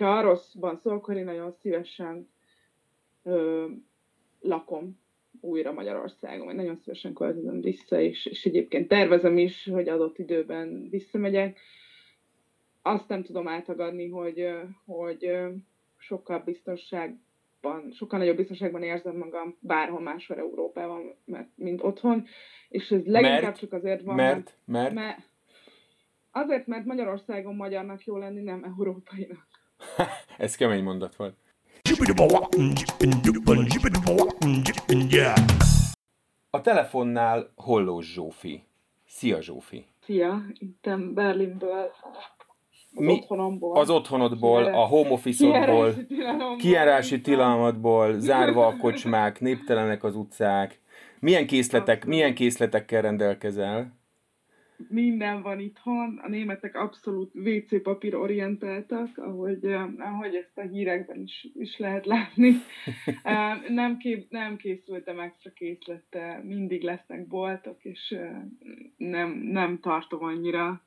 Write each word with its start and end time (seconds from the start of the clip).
ha 0.00 0.16
arról 0.16 0.36
szó, 0.36 0.90
akkor 0.90 1.16
én 1.16 1.24
nagyon 1.24 1.52
szívesen 1.52 2.28
ö, 3.22 3.66
lakom 4.40 4.98
újra 5.40 5.72
Magyarországon, 5.72 6.46
vagy 6.46 6.54
nagyon 6.54 6.76
szívesen 6.76 7.12
költözöm 7.12 7.60
vissza, 7.60 8.00
és, 8.00 8.26
és 8.26 8.44
egyébként 8.44 8.88
tervezem 8.88 9.38
is, 9.38 9.68
hogy 9.72 9.88
adott 9.88 10.18
időben 10.18 10.88
visszamegyek. 10.90 11.58
Azt 12.82 13.08
nem 13.08 13.22
tudom 13.22 13.48
átagadni, 13.48 14.08
hogy, 14.08 14.48
hogy 14.86 15.30
sokkal 15.96 16.38
biztonságban, 16.38 17.90
sokkal 17.92 18.18
nagyobb 18.18 18.36
biztonságban 18.36 18.82
érzem 18.82 19.16
magam 19.16 19.56
bárhol 19.60 20.00
máshol 20.00 20.38
Európában, 20.38 21.14
mert, 21.24 21.48
mint 21.54 21.82
otthon, 21.82 22.26
és 22.68 22.90
ez 22.90 23.04
leginkább 23.04 23.42
mert, 23.42 23.58
csak 23.58 23.72
azért 23.72 24.02
van, 24.02 24.14
mert, 24.14 24.56
mert, 24.64 24.94
mert 24.94 25.28
azért, 26.30 26.66
mert 26.66 26.84
Magyarországon 26.84 27.54
magyarnak 27.54 28.04
jó 28.04 28.16
lenni, 28.16 28.40
nem 28.40 28.64
európainak. 28.64 29.49
ez 30.38 30.54
kemény 30.54 30.82
mondat 30.82 31.16
volt. 31.16 31.34
A 36.50 36.60
telefonnál 36.60 37.52
Hollós 37.56 38.12
Zsófi. 38.12 38.64
Szia 39.06 39.42
Zsófi! 39.42 39.86
Szia, 40.04 40.42
itt 40.58 40.90
Berlinből, 41.14 41.90
az 42.90 43.04
Mi, 43.04 43.12
otthonomból. 43.12 43.76
Az 43.76 43.90
otthonodból, 43.90 44.64
a 44.64 44.86
home 44.86 45.10
office-odból, 45.10 45.94
kiárási 46.58 47.20
tilalmatból, 47.20 48.18
zárva 48.18 48.66
a 48.66 48.76
kocsmák, 48.76 49.40
néptelenek 49.40 50.04
az 50.04 50.16
utcák. 50.16 50.80
Milyen 51.20 51.46
készletek, 51.46 52.04
milyen 52.04 52.34
készletekkel 52.34 53.02
rendelkezel? 53.02 53.99
Minden 54.88 55.42
van 55.42 55.60
itthon, 55.60 56.18
a 56.22 56.28
németek 56.28 56.74
abszolút 56.74 57.34
WC 57.34 57.82
papír 57.82 58.14
orientáltak, 58.14 59.18
ahogy, 59.18 59.64
ahogy 59.98 60.34
ezt 60.34 60.58
a 60.58 60.62
hírekben 60.62 61.20
is, 61.20 61.46
is 61.52 61.78
lehet 61.78 62.06
látni. 62.06 62.54
nem, 63.68 63.96
kép, 63.96 64.30
nem 64.30 64.56
készültem 64.56 65.20
extra 65.20 65.50
készlettel, 65.52 66.44
mindig 66.44 66.82
lesznek 66.82 67.26
boltok, 67.26 67.84
és 67.84 68.16
nem, 68.96 69.30
nem 69.30 69.78
tartom 69.78 70.24
annyira 70.24 70.84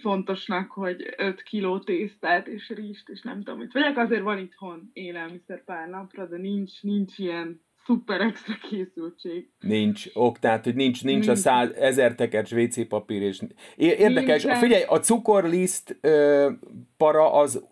fontosnak, 0.00 0.70
hogy 0.70 1.14
5 1.16 1.42
kiló 1.42 1.78
tésztát 1.78 2.46
és 2.46 2.68
rizst, 2.68 3.08
és 3.08 3.22
nem 3.22 3.42
tudom, 3.42 3.58
mit 3.58 3.72
vegyek, 3.72 3.96
azért 3.96 4.22
van 4.22 4.38
itthon 4.38 4.90
élelmiszer 4.92 5.64
pár 5.64 5.88
napra, 5.88 6.26
de 6.26 6.36
nincs, 6.36 6.82
nincs 6.82 7.18
ilyen 7.18 7.65
szuper 7.86 8.20
extra 8.20 8.54
készültség. 8.68 9.48
Nincs, 9.60 10.06
ok, 10.14 10.38
tehát, 10.38 10.64
hogy 10.64 10.74
nincs, 10.74 11.04
nincs, 11.04 11.26
nincs. 11.26 11.38
a 11.38 11.40
száz, 11.40 11.70
ezer 11.70 12.14
tekercs 12.14 12.52
WC 12.52 12.88
papír, 12.88 13.22
és 13.22 13.40
érdekes, 13.76 14.42
nincs. 14.42 14.58
figyelj, 14.58 14.82
a 14.86 14.98
cukorliszt 14.98 15.98
ö, 16.00 16.50
para 16.96 17.32
az, 17.32 17.64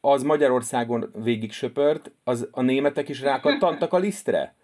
az 0.00 0.22
Magyarországon 0.22 1.10
végig 1.22 1.52
söpört, 1.52 2.12
az 2.24 2.48
a 2.50 2.62
németek 2.62 3.08
is 3.08 3.20
rákattantak 3.20 3.92
a 3.92 3.98
lisztre? 3.98 4.58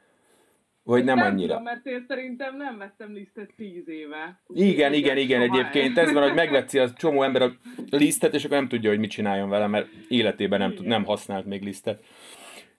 Vagy 0.83 1.05
nem, 1.05 1.17
nem 1.17 1.27
annyira? 1.27 1.49
Tudom, 1.49 1.62
mert 1.62 1.87
én 1.87 2.05
szerintem 2.09 2.57
nem 2.57 2.79
vettem 2.79 3.12
lisztet 3.12 3.51
tíz 3.57 3.89
éve. 3.89 4.43
Igen, 4.55 4.93
igen, 4.93 5.17
igen, 5.17 5.41
egyébként. 5.41 5.99
Ez 5.99 6.12
van, 6.12 6.23
hogy 6.23 6.34
megvetszi 6.34 6.79
a 6.79 6.93
csomó 6.93 7.23
ember 7.23 7.43
a 7.43 7.53
lisztet, 7.91 8.34
és 8.34 8.45
akkor 8.45 8.57
nem 8.57 8.69
tudja, 8.69 8.91
hogy 8.91 8.99
mit 8.99 9.11
csináljon 9.11 9.49
vele, 9.49 9.67
mert 9.67 9.89
életében 10.09 10.59
nem, 10.59 10.75
tud, 10.75 10.87
nem 10.87 11.05
használt 11.05 11.47
még 11.47 11.62
lisztet. 11.62 12.05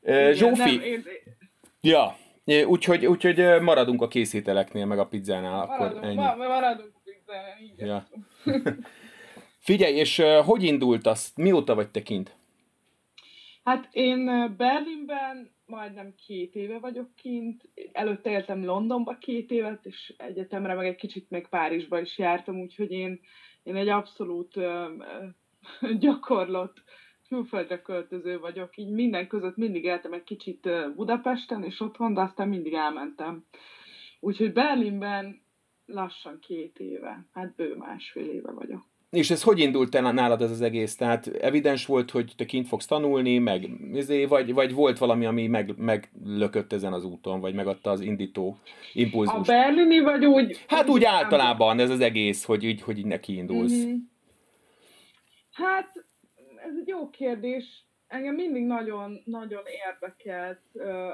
Igen, 0.04 0.34
Zsófi, 0.34 0.76
nem, 0.76 0.82
én, 0.82 1.04
Ja, 1.88 2.16
úgyhogy, 2.66 3.06
úgyhogy 3.06 3.62
maradunk 3.62 4.02
a 4.02 4.08
készíteleknél, 4.08 4.86
meg 4.86 5.00
a 5.00 5.08
pizzánál. 5.08 5.62
Akkor 5.62 5.78
maradunk, 5.78 6.04
ennyi. 6.04 6.16
Ma, 6.16 6.36
maradunk 6.36 6.92
a 6.94 7.02
pizzánál, 7.04 7.58
igen. 7.74 7.88
Ja. 7.88 8.08
Figyelj, 9.70 9.96
és 9.96 10.24
hogy 10.46 10.64
indult 10.64 11.08
az? 11.08 11.32
Mióta 11.36 11.76
vagy 11.76 11.90
te 11.90 12.02
kint? 12.02 12.36
Hát 13.64 13.88
én 13.92 14.54
Berlinben 14.58 15.52
majdnem 15.66 16.14
két 16.28 16.56
éve 16.56 16.80
vagyok 16.80 17.16
kint. 17.16 17.70
Előtte 17.92 18.30
éltem 18.30 18.66
Londonba 18.66 19.18
két 19.18 19.52
évet, 19.52 19.86
és 19.86 20.14
egyetemre 20.18 20.74
meg 20.74 20.86
egy 20.86 20.96
kicsit 20.96 21.30
még 21.30 21.48
Párizsba 21.48 22.00
is 22.00 22.18
jártam, 22.18 22.60
úgyhogy 22.60 22.92
én, 22.92 23.20
én 23.64 23.76
egy 23.76 23.90
abszolút 23.90 24.56
uh, 24.56 24.92
gyakorlott 26.00 26.84
külföldre 27.30 27.82
költöző 27.82 28.40
vagyok, 28.40 28.78
így 28.78 28.90
minden 28.90 29.28
között 29.28 29.58
mindig 29.58 29.84
éltem 29.84 30.14
egy 30.14 30.24
kicsit 30.24 30.70
Budapesten 30.96 31.64
és 31.64 31.80
otthon, 31.80 32.14
de 32.14 32.22
aztán 32.22 32.48
mindig 32.48 32.74
elmentem. 32.74 33.46
Úgyhogy 34.20 34.54
Berlinben 34.54 35.42
lassan 35.86 36.40
két 36.40 36.80
éve, 36.80 37.26
hát 37.34 37.56
bő 37.56 37.76
másfél 37.76 38.30
éve 38.30 38.52
vagyok. 38.52 38.86
És 39.10 39.30
ez 39.30 39.44
hogy 39.44 39.60
indult 39.60 39.96
el 39.96 40.12
nálad 40.12 40.42
ez 40.42 40.52
az 40.52 40.62
egész? 40.62 40.96
Tehát 40.96 41.28
evidens 41.28 41.86
volt, 41.86 42.12
hogy 42.12 42.34
te 42.38 42.46
kint 42.46 42.68
fogsz 42.68 42.86
tanulni, 42.86 43.38
meg 43.38 43.70
izé, 43.94 44.26
vagy, 44.26 44.54
vagy 44.54 44.74
volt 44.74 44.98
valami, 44.98 45.26
ami 45.26 45.48
meg, 45.48 45.74
meglökött 45.78 46.74
ezen 46.74 46.94
az 46.94 47.04
úton, 47.04 47.40
vagy 47.40 47.54
megadta 47.54 47.90
az 47.90 48.02
indító 48.02 48.58
impulzust? 48.94 49.38
A 49.38 49.42
berlini 49.42 50.00
vagy 50.00 50.26
úgy? 50.26 50.64
Hát 50.68 50.90
úgy 50.90 51.04
általában 51.04 51.80
ez 51.80 51.90
az 51.90 52.00
egész, 52.00 52.44
hogy 52.44 52.64
így, 52.64 52.82
hogy 52.82 52.98
így 52.98 53.06
neki 53.06 53.36
indulsz. 53.36 53.74
Mm-hmm. 53.74 53.96
Hát 55.52 56.06
ez 56.68 56.76
egy 56.80 56.88
jó 56.88 57.10
kérdés. 57.10 57.86
Engem 58.08 58.36
mindig 58.36 58.66
nagyon, 58.66 59.22
nagyon 59.26 59.64
érdekelt 59.88 60.62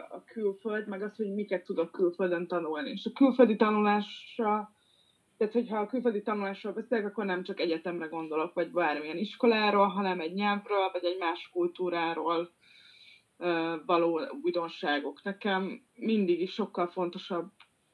a 0.10 0.24
külföld, 0.24 0.88
meg 0.88 1.02
az, 1.02 1.16
hogy 1.16 1.34
miket 1.34 1.64
tudok 1.64 1.92
külföldön 1.92 2.48
tanulni. 2.48 2.90
És 2.90 3.06
a 3.06 3.12
külföldi 3.12 3.56
tanulásra, 3.56 4.72
tehát 5.38 5.54
hogyha 5.54 5.78
a 5.78 5.88
külföldi 5.88 6.22
tanulásról 6.22 6.74
beszélek, 6.74 7.06
akkor 7.06 7.26
nem 7.26 7.44
csak 7.44 7.60
egyetemre 7.60 8.06
gondolok, 8.06 8.54
vagy 8.54 8.72
bármilyen 8.72 9.18
iskoláról, 9.18 9.88
hanem 9.88 10.20
egy 10.20 10.34
nyelvről, 10.34 10.90
vagy 10.92 11.04
egy 11.04 11.18
más 11.20 11.50
kultúráról 11.54 12.50
való 13.86 14.22
újdonságok. 14.42 15.24
Nekem 15.24 15.82
mindig 15.96 16.42
is 16.42 16.54
sokkal 16.54 16.88
fontosabb 16.88 17.52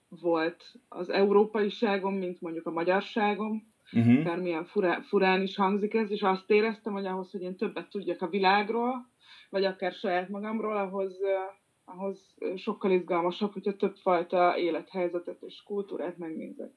volt 0.10 0.64
az 0.88 1.10
európaiságom, 1.10 2.16
mint 2.16 2.42
mondjuk 2.42 2.66
a 2.68 2.72
magyarságom 2.72 3.69
uh-huh. 3.92 4.24
bármilyen 4.24 4.66
furá, 4.66 5.02
furán 5.02 5.42
is 5.42 5.56
hangzik 5.56 5.94
ez, 5.94 6.12
és 6.12 6.22
azt 6.22 6.50
éreztem, 6.50 6.94
hogy 6.94 7.06
ahhoz, 7.06 7.32
hogy 7.32 7.42
én 7.42 7.56
többet 7.56 7.90
tudjak 7.90 8.22
a 8.22 8.30
világról, 8.30 9.10
vagy 9.50 9.66
akár 9.66 9.92
saját 9.92 10.30
magamról, 10.30 10.78
ahhoz, 10.78 11.18
ahhoz 11.86 12.38
sokkal 12.56 12.92
izgalmasabb, 12.92 13.54
hogyha 13.54 13.76
többfajta 13.76 14.58
élethelyzetet 14.58 15.42
és 15.42 15.64
kultúrát 15.66 16.18
megnézek. 16.18 16.72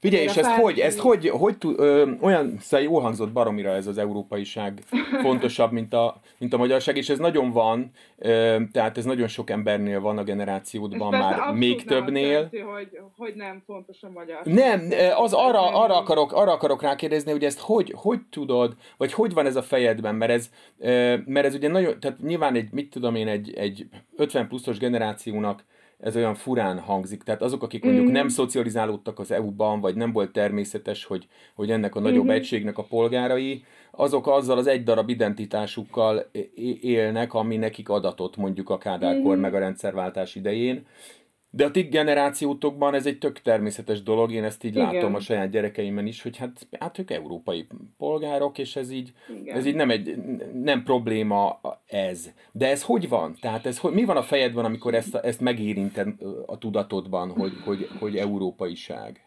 Figyelj, 0.00 0.24
és 0.24 0.36
ezt 0.36 0.50
hogy, 0.50 0.78
ezt 0.78 0.98
hogy, 0.98 1.28
hogy 1.28 1.56
ö, 1.76 2.10
olyan, 2.20 2.56
szóval 2.60 2.86
jól 2.86 3.00
hangzott 3.00 3.32
baromira 3.32 3.70
ez 3.70 3.86
az 3.86 3.98
európaiság 3.98 4.82
fontosabb, 5.22 5.72
mint 5.72 5.94
a, 5.94 6.20
mint 6.38 6.52
a 6.52 6.56
magyarság, 6.56 6.96
és 6.96 7.08
ez 7.08 7.18
nagyon 7.18 7.50
van, 7.50 7.90
ö, 8.18 8.56
tehát 8.72 8.98
ez 8.98 9.04
nagyon 9.04 9.28
sok 9.28 9.50
embernél 9.50 10.00
van 10.00 10.18
a 10.18 10.24
generációdban 10.24 11.10
már 11.10 11.52
még 11.54 11.84
többnél. 11.84 12.30
Jelenti, 12.30 12.58
hogy, 12.58 12.98
hogy 13.16 13.32
nem 13.36 13.62
fontos 13.66 14.02
a 14.02 14.10
magyar. 14.10 14.40
Nem, 14.44 14.88
az 15.16 15.32
arra, 15.32 15.82
arra, 15.82 15.96
akarok, 15.96 16.32
arra 16.32 16.52
akarok 16.52 16.82
rákérdezni, 16.82 17.30
hogy 17.30 17.44
ezt 17.44 17.60
hogy, 17.60 17.94
hogy 17.96 18.20
tudod, 18.30 18.76
vagy 18.96 19.12
hogy 19.12 19.32
van 19.32 19.46
ez 19.46 19.56
a 19.56 19.62
fejedben, 19.62 20.14
mert 20.14 20.32
ez, 20.32 20.50
mert 21.24 21.46
ez 21.46 21.54
ugye 21.54 21.68
nagyon, 21.68 22.00
tehát 22.00 22.20
nyilván 22.20 22.54
egy, 22.54 22.68
mit 22.72 22.90
tudom 22.90 23.14
én, 23.14 23.28
egy, 23.28 23.54
egy 23.54 23.86
50 24.16 24.48
pluszos 24.48 24.78
generációnak 24.78 25.64
ez 26.00 26.16
olyan 26.16 26.34
furán 26.34 26.78
hangzik. 26.78 27.22
Tehát 27.22 27.42
azok, 27.42 27.62
akik 27.62 27.84
mondjuk 27.84 28.08
mm. 28.08 28.12
nem 28.12 28.28
szocializálódtak 28.28 29.18
az 29.18 29.30
EU-ban, 29.30 29.80
vagy 29.80 29.94
nem 29.94 30.12
volt 30.12 30.32
természetes, 30.32 31.04
hogy, 31.04 31.26
hogy 31.54 31.70
ennek 31.70 31.94
a 31.94 32.00
nagyobb 32.00 32.24
mm-hmm. 32.24 32.34
egységnek 32.34 32.78
a 32.78 32.82
polgárai, 32.82 33.64
azok 33.90 34.26
azzal 34.26 34.58
az 34.58 34.66
egy 34.66 34.82
darab 34.82 35.08
identitásukkal 35.08 36.30
élnek, 36.80 37.34
ami 37.34 37.56
nekik 37.56 37.88
adatot 37.88 38.36
mondjuk 38.36 38.70
a 38.70 38.78
Kádárkor 38.78 39.32
mm-hmm. 39.32 39.40
meg 39.40 39.54
a 39.54 39.58
rendszerváltás 39.58 40.34
idején, 40.34 40.86
de 41.50 41.64
a 41.64 41.70
ti 41.70 41.82
generációtokban 41.82 42.94
ez 42.94 43.06
egy 43.06 43.18
tök 43.18 43.40
természetes 43.40 44.02
dolog, 44.02 44.32
én 44.32 44.44
ezt 44.44 44.64
így 44.64 44.76
Igen. 44.76 44.92
látom 44.92 45.14
a 45.14 45.20
saját 45.20 45.50
gyerekeimen 45.50 46.06
is, 46.06 46.22
hogy 46.22 46.36
hát, 46.36 46.66
hát 46.80 46.98
ők 46.98 47.10
európai 47.10 47.66
polgárok, 47.98 48.58
és 48.58 48.76
ez 48.76 48.90
így, 48.90 49.12
ez 49.44 49.66
így 49.66 49.74
nem, 49.74 49.90
egy, 49.90 50.16
nem 50.52 50.82
probléma 50.82 51.60
ez. 51.86 52.30
De 52.52 52.68
ez 52.68 52.82
hogy 52.82 53.08
van? 53.08 53.34
Tehát 53.40 53.66
ez, 53.66 53.80
mi 53.82 54.04
van 54.04 54.16
a 54.16 54.22
fejedben, 54.22 54.64
amikor 54.64 54.94
ezt, 54.94 55.14
ezt 55.14 55.40
megérinted 55.40 56.08
a 56.46 56.58
tudatodban, 56.58 57.30
hogy, 57.30 57.52
hogy, 57.64 57.88
hogy 57.98 58.16
európaiság? 58.16 59.24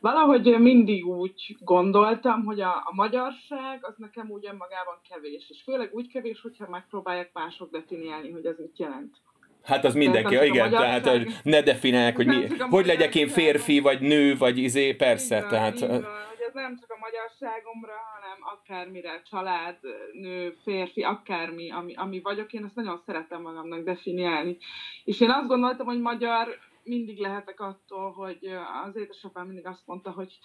Valahogy 0.00 0.56
mindig 0.58 1.06
úgy 1.06 1.56
gondoltam, 1.60 2.44
hogy 2.44 2.60
a, 2.60 2.74
a 2.74 2.92
magyarság 2.94 3.78
az 3.86 3.94
nekem 3.96 4.30
úgy 4.30 4.46
önmagában 4.46 4.98
kevés, 5.08 5.50
és 5.50 5.62
főleg 5.62 5.90
úgy 5.92 6.08
kevés, 6.08 6.40
hogyha 6.40 6.68
megpróbálják 6.68 7.30
mások 7.32 7.70
definiálni, 7.70 8.30
hogy 8.30 8.46
ez 8.46 8.58
mit 8.58 8.78
jelent. 8.78 9.16
Hát 9.64 9.84
az 9.84 9.94
mindenki, 9.94 10.34
tehát 10.34 10.46
igen, 10.46 10.70
tehát 10.70 11.08
hogy 11.08 11.26
ne 11.42 11.62
definálják, 11.62 12.16
hogy 12.16 12.26
mi, 12.26 12.46
hogy 12.70 12.86
legyek 12.86 13.14
én 13.14 13.28
férfi, 13.28 13.80
vagy 13.80 14.00
nő, 14.00 14.36
vagy 14.36 14.58
izé, 14.58 14.94
persze, 14.94 15.36
így 15.36 15.46
tehát... 15.46 15.74
Így 15.74 15.80
van, 15.80 15.90
hogy 15.90 16.44
ez 16.46 16.52
nem 16.52 16.78
csak 16.80 16.90
a 16.90 16.98
magyarságomra, 17.00 17.92
hanem 18.14 18.38
akármire, 18.40 19.22
család, 19.30 19.76
nő, 20.12 20.56
férfi, 20.62 21.02
akármi, 21.02 21.70
ami, 21.70 21.94
ami 21.94 22.20
vagyok, 22.20 22.52
én 22.52 22.64
ezt 22.64 22.74
nagyon 22.74 23.02
szeretem 23.06 23.42
magamnak 23.42 23.84
definiálni. 23.84 24.56
És 25.04 25.20
én 25.20 25.30
azt 25.30 25.48
gondoltam, 25.48 25.86
hogy 25.86 26.00
magyar 26.00 26.58
mindig 26.84 27.18
lehetek 27.18 27.60
attól, 27.60 28.10
hogy 28.10 28.38
az 28.86 28.96
édesapám 28.96 29.46
mindig 29.46 29.66
azt 29.66 29.86
mondta, 29.86 30.10
hogy, 30.10 30.38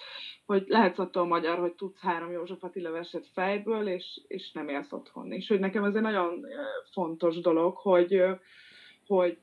hogy 0.46 0.66
lehetsz 0.68 1.00
attól 1.00 1.26
magyar, 1.26 1.60
hogy 1.60 1.74
tudsz 1.74 2.00
három 2.00 2.32
József 2.32 2.64
Attila 2.64 2.92
verset 2.92 3.28
fejből, 3.34 3.88
és, 3.88 4.22
és 4.28 4.52
nem 4.52 4.70
élsz 4.70 4.92
otthon. 4.92 5.32
És 5.32 5.48
hogy 5.48 5.60
nekem 5.60 5.84
ez 5.84 5.96
egy 5.96 6.02
nagyon 6.02 6.46
fontos 6.92 7.40
dolog, 7.40 7.78
hogy, 7.78 8.24
hogy 9.08 9.38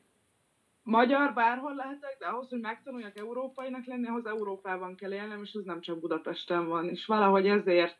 magyar 0.82 1.34
bárhol 1.34 1.74
lehetek, 1.74 2.16
de 2.18 2.26
ahhoz, 2.26 2.48
hogy 2.48 2.60
megtanuljak 2.60 3.16
európainak 3.16 3.84
lenni, 3.84 4.06
ahhoz 4.06 4.26
Európában 4.26 4.94
kell 4.94 5.12
élnem, 5.12 5.42
és 5.42 5.52
ez 5.52 5.64
nem 5.64 5.80
csak 5.80 6.00
Budapesten 6.00 6.68
van. 6.68 6.88
És 6.88 7.06
valahogy 7.06 7.46
ezért 7.46 7.98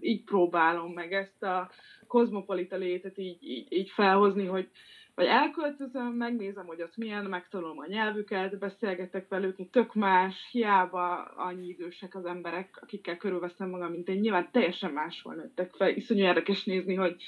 így 0.00 0.24
próbálom 0.24 0.92
meg 0.92 1.12
ezt 1.12 1.42
a 1.42 1.70
kozmopolita 2.06 2.76
létet 2.76 3.18
így, 3.18 3.42
így, 3.42 3.72
így 3.72 3.90
felhozni, 3.90 4.46
hogy 4.46 4.70
vagy 5.18 5.26
elköltözöm, 5.26 6.12
megnézem, 6.12 6.66
hogy 6.66 6.82
ott 6.82 6.96
milyen, 6.96 7.24
megtanulom 7.24 7.78
a 7.78 7.86
nyelvüket, 7.86 8.58
beszélgetek 8.58 9.28
velük, 9.28 9.58
egy 9.58 9.70
tök 9.70 9.94
más, 9.94 10.48
hiába 10.50 11.22
annyi 11.22 11.68
idősek 11.68 12.14
az 12.14 12.24
emberek, 12.24 12.78
akikkel 12.82 13.16
körülveszem 13.16 13.68
magam, 13.68 13.90
mint 13.90 14.08
én. 14.08 14.20
Nyilván 14.20 14.48
teljesen 14.52 14.90
máshol 14.90 15.34
nőttek 15.34 15.74
fel. 15.74 15.88
Iszonyú 15.88 16.20
érdekes 16.20 16.64
nézni, 16.64 16.94
hogy 16.94 17.22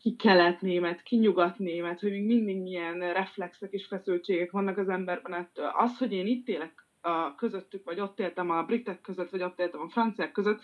ki 0.00 0.16
kelet-német, 0.16 1.02
ki 1.02 1.16
nyugat-német, 1.16 2.00
hogy 2.00 2.10
még 2.10 2.24
mindig 2.24 2.60
milyen 2.60 3.12
reflexek 3.12 3.72
és 3.72 3.86
feszültségek 3.86 4.50
vannak 4.50 4.78
az 4.78 4.88
emberben 4.88 5.34
ettől. 5.34 5.72
Az, 5.76 5.98
hogy 5.98 6.12
én 6.12 6.26
itt 6.26 6.48
élek 6.48 6.86
a 7.00 7.34
közöttük, 7.34 7.84
vagy 7.84 8.00
ott 8.00 8.20
éltem 8.20 8.50
a 8.50 8.62
britek 8.62 9.00
között, 9.00 9.30
vagy 9.30 9.42
ott 9.42 9.58
éltem 9.58 9.80
a 9.80 9.88
franciák 9.88 10.32
között, 10.32 10.60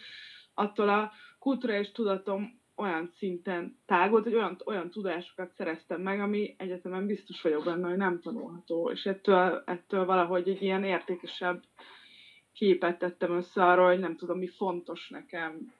attól 0.54 0.88
a 0.88 1.12
kulturális 1.38 1.92
tudatom 1.92 2.60
olyan 2.76 3.10
szinten 3.16 3.78
tágolt, 3.86 4.24
hogy 4.24 4.34
olyan, 4.34 4.56
olyan 4.64 4.90
tudásokat 4.90 5.52
szereztem 5.52 6.00
meg, 6.00 6.20
ami 6.20 6.54
egyetemen 6.58 7.06
biztos 7.06 7.42
vagyok 7.42 7.64
benne, 7.64 7.88
hogy 7.88 7.96
nem 7.96 8.20
tanulható, 8.20 8.90
és 8.90 9.06
ettől, 9.06 9.62
ettől 9.66 10.04
valahogy 10.04 10.48
egy 10.48 10.62
ilyen 10.62 10.84
értékesebb 10.84 11.62
képet 12.52 12.98
tettem 12.98 13.36
össze 13.36 13.64
arról, 13.64 13.86
hogy 13.86 13.98
nem 13.98 14.16
tudom, 14.16 14.38
mi 14.38 14.48
fontos 14.48 15.08
nekem. 15.08 15.72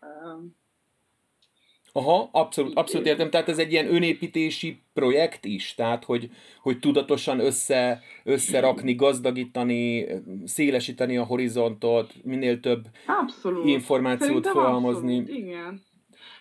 Aha, 1.97 2.29
abszolút, 2.33 2.75
abszolút 2.75 3.07
értem. 3.07 3.31
Tehát 3.31 3.49
ez 3.49 3.59
egy 3.59 3.73
ilyen 3.73 3.95
önépítési 3.95 4.83
projekt 4.95 5.45
is, 5.45 5.75
tehát 5.75 6.05
hogy, 6.05 6.31
hogy 6.61 6.79
tudatosan 6.79 7.41
össze, 7.41 8.03
összerakni, 8.25 8.95
gazdagítani, 8.95 10.07
szélesíteni 10.45 11.17
a 11.17 11.25
horizontot, 11.25 12.13
minél 12.23 12.61
több 12.61 12.85
abszolút. 13.07 13.67
információt 13.67 14.29
Szerintem 14.29 14.53
felhalmozni. 14.53 15.19
Abszolút, 15.19 15.43
igen. 15.45 15.85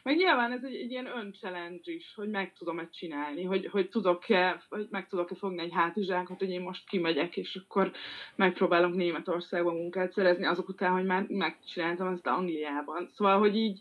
Meg 0.04 0.16
nyilván 0.16 0.52
ez 0.52 0.64
egy, 0.64 0.76
egy 0.76 0.92
ilyen 0.92 1.08
önchallenge 1.18 1.92
is, 1.92 2.14
hogy 2.16 2.30
meg 2.30 2.54
tudom-e 2.58 2.90
csinálni, 2.92 3.44
hogy, 3.44 3.68
hogy 3.72 3.90
tudok-e, 3.90 4.64
hogy 4.70 4.88
meg 4.90 5.08
tudok-e 5.08 5.36
fogni 5.36 5.62
egy 5.62 5.74
hátizsákot, 5.74 6.40
hogy 6.40 6.50
én 6.50 6.62
most 6.62 6.88
kimegyek, 6.88 7.38
és 7.38 7.62
akkor 7.66 7.92
megpróbálok 8.36 8.96
Németországban 8.96 9.76
munkát 9.76 10.12
szerezni, 10.12 10.46
azok 10.46 10.70
után, 10.70 10.92
hogy 10.92 11.06
már 11.06 11.26
megcsináltam 11.28 12.08
ezt 12.08 12.28
Angliában. 12.28 13.10
Szóval, 13.16 13.40
hogy 13.40 13.56
így, 13.56 13.80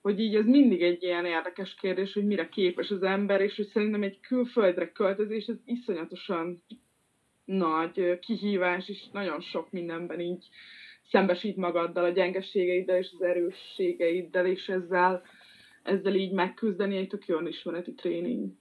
hogy 0.00 0.20
így 0.20 0.34
ez 0.34 0.46
mindig 0.46 0.82
egy 0.82 1.02
ilyen 1.02 1.24
érdekes 1.24 1.74
kérdés, 1.74 2.12
hogy 2.12 2.26
mire 2.26 2.48
képes 2.48 2.90
az 2.90 3.02
ember, 3.02 3.40
és 3.40 3.56
hogy 3.56 3.66
szerintem 3.66 4.02
egy 4.02 4.20
külföldre 4.20 4.92
költözés, 4.92 5.46
ez 5.46 5.56
iszonyatosan 5.64 6.62
nagy 7.44 8.18
kihívás, 8.18 8.88
és 8.88 9.08
nagyon 9.12 9.40
sok 9.40 9.70
mindenben 9.70 10.20
így 10.20 10.44
szembesít 11.10 11.56
magaddal, 11.56 12.04
a 12.04 12.10
gyengeségeiddel 12.10 12.98
és 12.98 13.10
az 13.12 13.22
erősségeiddel, 13.22 14.46
és 14.46 14.68
ezzel 14.68 15.22
ezzel 15.88 16.14
így 16.14 16.32
megküzdeni 16.32 16.96
egy 16.96 17.08
tök 17.08 17.26
jó 17.26 17.46
ismereti 17.46 17.94
tréning. 17.94 18.52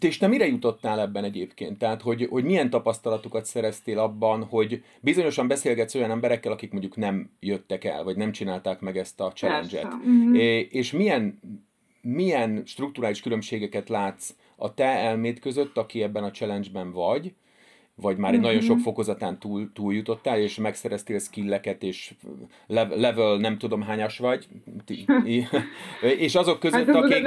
És 0.00 0.18
te 0.18 0.26
mire 0.26 0.46
jutottál 0.46 1.00
ebben 1.00 1.24
egyébként? 1.24 1.78
Tehát, 1.78 2.02
hogy, 2.02 2.26
hogy 2.30 2.44
milyen 2.44 2.70
tapasztalatokat 2.70 3.44
szereztél 3.44 3.98
abban, 3.98 4.44
hogy 4.44 4.84
bizonyosan 5.00 5.48
beszélgetsz 5.48 5.94
olyan 5.94 6.10
emberekkel, 6.10 6.52
akik 6.52 6.70
mondjuk 6.72 6.96
nem 6.96 7.30
jöttek 7.40 7.84
el, 7.84 8.04
vagy 8.04 8.16
nem 8.16 8.32
csinálták 8.32 8.80
meg 8.80 8.96
ezt 8.96 9.20
a 9.20 9.32
challenge-et. 9.32 9.94
Mm-hmm. 9.94 10.34
És 10.70 10.92
milyen, 10.92 11.40
milyen 12.00 12.62
strukturális 12.64 13.20
különbségeket 13.20 13.88
látsz 13.88 14.34
a 14.56 14.74
te 14.74 14.84
elméd 14.84 15.38
között, 15.38 15.76
aki 15.76 16.02
ebben 16.02 16.24
a 16.24 16.30
challenge-ben 16.30 16.92
vagy, 16.92 17.34
vagy 18.02 18.16
már 18.16 18.32
egy 18.32 18.38
mm-hmm. 18.38 18.46
nagyon 18.46 18.62
sok 18.62 18.76
mhm. 18.76 18.84
fokozatán 18.84 19.38
túl, 19.38 19.72
túl 19.72 19.94
jutottál, 19.94 20.38
és 20.38 20.56
megszereztél 20.56 21.18
skilleket, 21.18 21.82
és 21.82 22.14
level 22.66 23.36
nem 23.36 23.58
tudom 23.58 23.82
hányas 23.82 24.18
vagy, 24.18 24.48
és 26.18 26.34
azok 26.34 26.58
között, 26.60 26.86
hát 26.86 26.94
akik, 26.94 27.26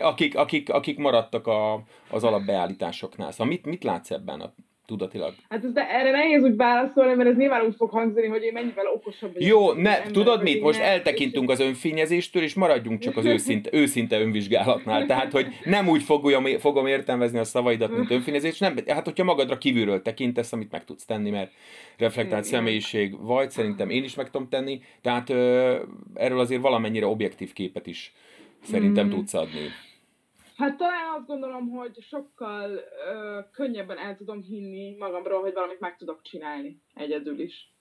akik, 0.00 0.36
akik, 0.36 0.70
akik 0.70 0.98
maradtak 0.98 1.46
a, 1.46 1.82
az 2.10 2.24
alapbeállításoknál. 2.24 3.30
Szóval 3.30 3.46
mit, 3.46 3.64
mit 3.64 3.84
látsz 3.84 4.10
ebben 4.10 4.40
a 4.40 4.54
tudatilag. 4.86 5.34
Hát 5.48 5.64
ez, 5.64 5.72
de 5.72 5.88
erre 5.90 6.10
nehéz 6.10 6.42
úgy 6.42 6.56
válaszolni, 6.56 7.14
mert 7.14 7.28
ez 7.28 7.36
nyilván 7.36 7.64
úgy 7.66 7.74
fog 7.76 7.90
hangzani, 7.90 8.26
hogy 8.26 8.42
én 8.42 8.52
mennyivel 8.52 8.86
okosabb 8.86 9.32
vagyok. 9.32 9.48
Jó, 9.48 9.72
ne, 9.72 10.02
tudod 10.02 10.42
mit, 10.42 10.62
most 10.62 10.80
eltekintünk 10.80 11.50
az 11.50 11.60
önfényezéstől, 11.60 12.42
és 12.42 12.54
maradjunk 12.54 13.00
csak 13.00 13.16
az 13.16 13.24
őszinte, 13.24 13.70
őszinte 13.80 14.20
önvizsgálatnál. 14.20 15.06
Tehát, 15.06 15.32
hogy 15.32 15.46
nem 15.64 15.88
úgy 15.88 16.02
fogom, 16.02 16.44
fogom 16.44 16.86
értelmezni 16.86 17.38
a 17.38 17.44
szavaidat, 17.44 17.96
mint 17.96 18.10
önfényezés, 18.10 18.58
nem, 18.58 18.76
hát 18.86 19.04
hogyha 19.04 19.24
magadra 19.24 19.58
kívülről 19.58 20.02
tekintesz, 20.02 20.52
amit 20.52 20.70
meg 20.70 20.84
tudsz 20.84 21.04
tenni, 21.04 21.30
mert 21.30 21.52
reflektált 21.98 22.44
személyiség 22.44 23.20
vagy, 23.20 23.50
szerintem 23.50 23.90
én 23.90 24.04
is 24.04 24.14
meg 24.14 24.30
tudom 24.30 24.48
tenni, 24.48 24.80
tehát 25.02 25.30
ö, 25.30 25.76
erről 26.14 26.38
azért 26.38 26.62
valamennyire 26.62 27.06
objektív 27.06 27.52
képet 27.52 27.86
is 27.86 28.12
szerintem 28.62 29.06
mm. 29.06 29.10
tudsz 29.10 29.34
adni. 29.34 29.68
Hát 30.56 30.76
talán 30.76 31.14
azt 31.18 31.26
gondolom, 31.26 31.68
hogy 31.68 32.00
sokkal 32.00 32.70
ö, 33.10 33.40
könnyebben 33.52 33.98
el 33.98 34.16
tudom 34.16 34.42
hinni 34.42 34.96
magamról, 34.96 35.40
hogy 35.40 35.52
valamit 35.52 35.80
meg 35.80 35.96
tudok 35.96 36.22
csinálni 36.22 36.82
egyedül 36.94 37.40
is. 37.40 37.72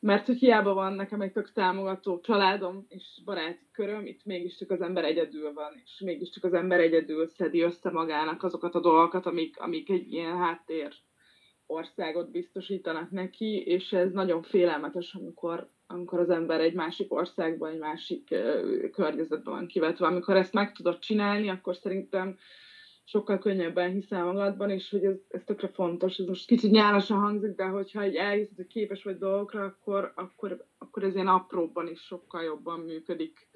Mert 0.00 0.26
hogy 0.26 0.38
hiába 0.38 0.74
van 0.74 0.92
nekem 0.92 1.20
egy 1.20 1.32
tök 1.32 1.52
támogató 1.52 2.20
családom 2.20 2.86
és 2.88 3.22
baráti 3.24 3.68
köröm, 3.72 4.06
itt 4.06 4.24
mégiscsak 4.24 4.70
az 4.70 4.80
ember 4.80 5.04
egyedül 5.04 5.52
van, 5.52 5.72
és 5.84 6.00
mégiscsak 6.04 6.44
az 6.44 6.52
ember 6.52 6.80
egyedül 6.80 7.28
szedi 7.28 7.60
össze 7.60 7.90
magának 7.90 8.42
azokat 8.42 8.74
a 8.74 8.80
dolgokat, 8.80 9.26
amik, 9.26 9.60
amik 9.60 9.90
egy 9.90 10.12
ilyen 10.12 10.36
háttér 10.36 10.94
országot 11.66 12.30
biztosítanak 12.30 13.10
neki, 13.10 13.62
és 13.64 13.92
ez 13.92 14.12
nagyon 14.12 14.42
félelmetes, 14.42 15.14
amikor 15.14 15.70
amikor 15.86 16.20
az 16.20 16.30
ember 16.30 16.60
egy 16.60 16.74
másik 16.74 17.14
országban, 17.14 17.72
egy 17.72 17.78
másik 17.78 18.28
uh, 18.30 18.90
környezetben 18.90 19.54
van 19.54 19.66
kivetve. 19.66 20.06
Amikor 20.06 20.36
ezt 20.36 20.52
meg 20.52 20.72
tudod 20.72 20.98
csinálni, 20.98 21.48
akkor 21.48 21.76
szerintem 21.76 22.38
sokkal 23.08 23.38
könnyebben 23.38 23.92
hiszel 23.92 24.24
magadban, 24.24 24.70
és 24.70 24.90
hogy 24.90 25.04
ez, 25.04 25.16
ez 25.28 25.40
tökre 25.44 25.68
fontos. 25.68 26.18
Ez 26.18 26.26
most 26.26 26.46
kicsit 26.46 26.70
nyálasan 26.70 27.18
hangzik, 27.18 27.54
de 27.54 27.64
hogyha 27.64 28.02
egy 28.02 28.14
elhiszed, 28.14 28.56
hogy 28.56 28.66
képes 28.66 29.02
vagy 29.02 29.18
dolgokra, 29.18 29.64
akkor, 29.64 30.12
akkor, 30.14 30.64
akkor 30.78 31.02
ez 31.02 31.14
ilyen 31.14 31.26
apróbban 31.26 31.88
is 31.88 32.00
sokkal 32.00 32.42
jobban 32.42 32.80
működik. 32.80 33.48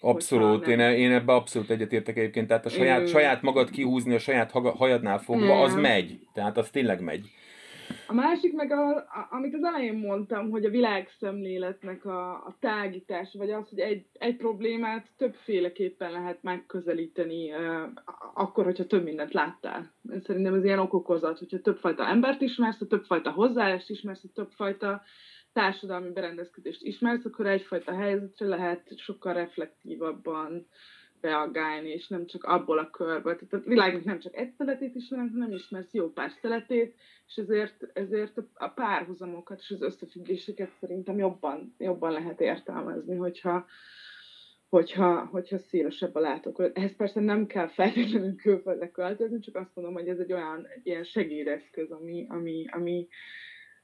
Abszolút, 0.00 0.66
én, 0.66 0.78
én 0.80 1.12
ebbe 1.12 1.32
abszolút 1.32 1.70
egyetértek 1.70 2.16
egyébként, 2.16 2.46
tehát 2.46 2.66
a 2.66 2.68
saját, 2.68 3.00
ő... 3.00 3.06
saját 3.06 3.42
magad 3.42 3.70
kihúzni 3.70 4.14
a 4.14 4.18
saját 4.18 4.50
hajadnál 4.50 5.18
fogva, 5.18 5.62
az 5.62 5.74
megy, 5.74 6.18
tehát 6.32 6.58
az 6.58 6.70
tényleg 6.70 7.00
megy. 7.00 7.30
A 8.06 8.12
másik 8.12 8.52
meg, 8.52 8.70
a, 8.70 8.96
a, 8.96 9.26
amit 9.30 9.54
az 9.54 9.64
elején 9.64 9.94
mondtam, 9.94 10.50
hogy 10.50 10.64
a 10.64 10.70
világszemléletnek 10.70 12.04
a, 12.04 12.30
a 12.32 12.56
tágítás, 12.60 13.34
vagy 13.38 13.50
az, 13.50 13.68
hogy 13.68 13.78
egy, 13.78 14.06
egy 14.12 14.36
problémát 14.36 15.06
többféleképpen 15.16 16.10
lehet 16.10 16.42
megközelíteni, 16.42 17.52
uh, 17.52 17.82
akkor, 18.34 18.64
hogyha 18.64 18.86
több 18.86 19.04
mindent 19.04 19.32
láttál. 19.32 19.94
Szerintem 20.24 20.54
ez 20.54 20.64
ilyen 20.64 20.78
okokozat, 20.78 21.38
hogyha 21.38 21.60
többfajta 21.60 22.06
embert 22.06 22.40
ismersz, 22.40 22.78
ha 22.78 22.86
többfajta 22.86 23.30
hozzáállást 23.30 23.90
ismersz, 23.90 24.22
ha 24.22 24.28
többfajta 24.34 25.02
társadalmi 25.52 26.12
berendezkedést 26.12 26.82
ismersz, 26.82 27.24
akkor 27.24 27.46
egyfajta 27.46 27.94
helyzetre 27.94 28.46
lehet 28.46 28.98
sokkal 28.98 29.32
reflektívabban 29.32 30.66
reagálni, 31.20 31.88
és 31.88 32.08
nem 32.08 32.26
csak 32.26 32.44
abból 32.44 32.78
a 32.78 32.90
körből. 32.90 33.36
Tehát 33.36 33.66
a 33.66 33.68
világnak 33.68 34.04
nem 34.04 34.18
csak 34.18 34.36
egy 34.36 34.50
szeletét 34.50 34.94
ismerem, 34.94 35.30
hanem 35.30 35.50
ismersz 35.50 35.92
jó 35.92 36.12
pár 36.12 36.30
szeletét, 36.30 36.94
és 37.26 37.36
ezért, 37.36 37.86
ezért 37.92 38.38
a 38.54 38.68
párhuzamokat 38.68 39.58
és 39.60 39.70
az 39.70 39.82
összefüggéseket 39.82 40.70
szerintem 40.80 41.18
jobban, 41.18 41.74
jobban 41.78 42.12
lehet 42.12 42.40
értelmezni, 42.40 43.16
hogyha, 43.16 43.66
hogyha, 44.68 45.24
hogyha 45.24 45.58
szélesebb 45.58 46.14
a 46.14 46.20
látókör. 46.20 46.70
Ehhez 46.74 46.96
persze 46.96 47.20
nem 47.20 47.46
kell 47.46 47.68
feltétlenül 47.68 48.36
külföldre 48.36 48.90
költözni, 48.90 49.40
csak 49.40 49.56
azt 49.56 49.74
mondom, 49.74 49.94
hogy 49.94 50.08
ez 50.08 50.18
egy 50.18 50.32
olyan 50.32 50.66
egy 50.74 50.86
ilyen 50.86 51.04
segédeszköz, 51.04 51.90
ami, 51.90 52.26
ami, 52.28 52.64
ami, 52.70 53.08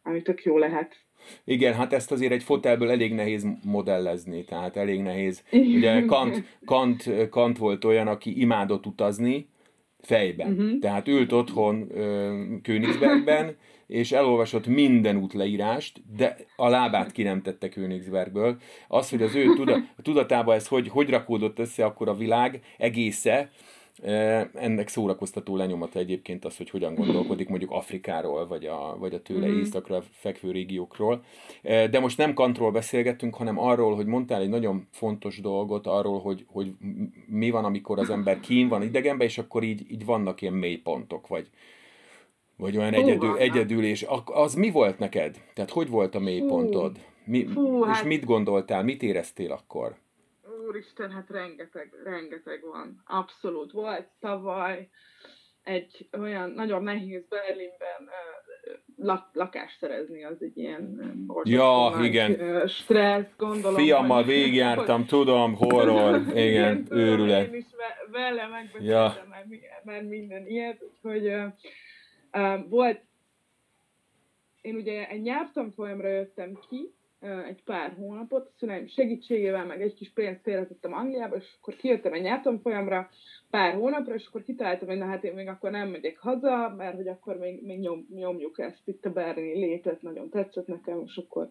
ami 0.02 0.22
tök 0.22 0.44
jó 0.44 0.58
lehet. 0.58 0.96
Igen, 1.44 1.74
hát 1.74 1.92
ezt 1.92 2.12
azért 2.12 2.32
egy 2.32 2.42
fotelből 2.42 2.90
elég 2.90 3.14
nehéz 3.14 3.46
modellezni, 3.64 4.44
tehát 4.44 4.76
elég 4.76 5.00
nehéz. 5.00 5.42
Ugye 5.76 6.04
Kant, 6.04 6.42
Kant, 6.64 7.28
Kant 7.30 7.58
volt 7.58 7.84
olyan, 7.84 8.06
aki 8.06 8.40
imádott 8.40 8.86
utazni 8.86 9.48
fejben. 10.00 10.52
Uh-huh. 10.52 10.78
Tehát 10.78 11.08
ült 11.08 11.32
otthon 11.32 11.88
Königsbergben, 12.62 13.56
és 13.86 14.12
elolvasott 14.12 14.66
minden 14.66 15.16
útleírást, 15.16 16.02
de 16.16 16.36
a 16.56 16.68
lábát 16.68 17.12
ki 17.12 17.22
nem 17.22 17.42
tette 17.42 17.68
Königsbergből. 17.68 18.56
Az, 18.88 19.10
hogy 19.10 19.22
az 19.22 19.34
ő 19.34 19.54
tuda, 19.54 19.78
tudatába 20.02 20.54
ez 20.54 20.66
hogy, 20.66 20.88
hogy 20.88 21.10
rakódott 21.10 21.58
össze 21.58 21.84
akkor 21.84 22.08
a 22.08 22.14
világ 22.14 22.60
egésze, 22.78 23.50
Ennek 24.54 24.88
szórakoztató 24.88 25.56
lenyomata 25.56 25.98
egyébként 25.98 26.44
az, 26.44 26.56
hogy 26.56 26.70
hogyan 26.70 26.94
gondolkodik 26.94 27.48
mondjuk 27.48 27.70
Afrikáról, 27.70 28.46
vagy 28.46 28.66
a, 28.66 28.96
vagy 28.98 29.14
a 29.14 29.22
tőle 29.22 29.46
mm. 29.46 29.58
északra 29.58 30.02
fekvő 30.10 30.50
régiókról. 30.50 31.24
De 31.62 32.00
most 32.00 32.18
nem 32.18 32.34
kantról 32.34 32.70
beszélgettünk, 32.70 33.34
hanem 33.34 33.58
arról, 33.58 33.94
hogy 33.94 34.06
mondtál 34.06 34.40
egy 34.40 34.48
nagyon 34.48 34.86
fontos 34.90 35.40
dolgot, 35.40 35.86
arról, 35.86 36.20
hogy, 36.20 36.44
hogy 36.46 36.72
mi 37.26 37.50
van, 37.50 37.64
amikor 37.64 37.98
az 37.98 38.10
ember 38.10 38.40
kín 38.40 38.68
van 38.68 38.82
idegenben, 38.82 39.26
és 39.26 39.38
akkor 39.38 39.62
így, 39.62 39.90
így 39.90 40.04
vannak 40.04 40.40
ilyen 40.42 40.54
mélypontok, 40.54 41.28
vagy, 41.28 41.50
vagy 42.56 42.76
olyan 42.76 42.94
egyedül, 42.94 43.38
egyedül, 43.38 43.84
és 43.84 44.06
az 44.24 44.54
mi 44.54 44.70
volt 44.70 44.98
neked? 44.98 45.40
Tehát 45.54 45.70
hogy 45.70 45.88
volt 45.88 46.14
a 46.14 46.20
mélypontod? 46.20 46.98
Mi, 47.24 47.46
Fú, 47.46 47.84
és 47.84 47.96
hát... 47.96 48.04
mit 48.04 48.24
gondoltál, 48.24 48.82
mit 48.82 49.02
éreztél 49.02 49.52
akkor? 49.52 49.96
Úristen, 50.72 51.10
hát 51.10 51.30
rengeteg, 51.30 51.92
rengeteg 52.04 52.62
van. 52.62 53.02
Abszolút. 53.06 53.72
Volt 53.72 54.06
tavaly 54.20 54.88
egy 55.62 56.08
olyan 56.18 56.50
nagyon 56.50 56.82
nehéz 56.82 57.22
Berlinben 57.28 58.08
lak, 58.96 59.28
lakást 59.32 59.78
szerezni, 59.78 60.24
az 60.24 60.36
egy 60.42 60.56
ilyen 60.56 61.14
ja, 61.42 61.98
igen. 62.02 62.66
stressz, 62.68 63.36
gondolom. 63.36 63.76
Fiammal 63.76 64.24
végigjártam, 64.24 64.96
hogy, 64.96 65.06
tudom, 65.06 65.54
horror, 65.54 66.16
igen, 66.20 66.46
igen 66.46 66.86
őrület. 66.90 67.46
Én 67.46 67.54
is 67.54 67.64
vele 68.10 68.46
megbeszéltem 68.46 69.28
ja. 69.50 69.82
már, 69.84 70.02
minden 70.02 70.46
ilyet, 70.46 70.84
hogy 71.02 71.26
uh, 71.26 71.44
uh, 72.32 72.68
volt, 72.68 73.00
én 74.60 74.74
ugye 74.74 75.08
egy 75.08 75.22
nyelvtanfolyamra 75.22 76.08
jöttem 76.08 76.58
ki, 76.68 76.94
egy 77.22 77.62
pár 77.64 77.94
hónapot, 77.96 78.46
a 78.46 78.52
szüleim 78.58 78.86
segítségével, 78.86 79.66
meg 79.66 79.82
egy 79.82 79.94
kis 79.94 80.12
pénzt 80.12 80.42
félretettem 80.42 80.92
Angliába, 80.92 81.36
és 81.36 81.56
akkor 81.60 81.76
kijöttem 81.76 82.12
egy 82.12 82.22
nyelvtanfolyamra 82.22 83.08
pár 83.50 83.74
hónapra, 83.74 84.14
és 84.14 84.26
akkor 84.26 84.42
kitaláltam, 84.42 84.88
hogy 84.88 84.98
na 84.98 85.06
hát 85.06 85.24
én 85.24 85.34
még 85.34 85.48
akkor 85.48 85.70
nem 85.70 85.88
megyek 85.88 86.18
haza, 86.18 86.74
mert 86.76 86.96
hogy 86.96 87.08
akkor 87.08 87.36
még, 87.36 87.62
még 87.62 87.78
nyom, 87.78 88.06
nyomjuk 88.14 88.58
ezt 88.58 88.88
itt 88.88 89.04
a 89.04 89.12
berlini 89.12 89.58
létet, 89.58 90.02
nagyon 90.02 90.28
tetszett 90.28 90.66
nekem, 90.66 91.02
és 91.04 91.16
akkor 91.16 91.48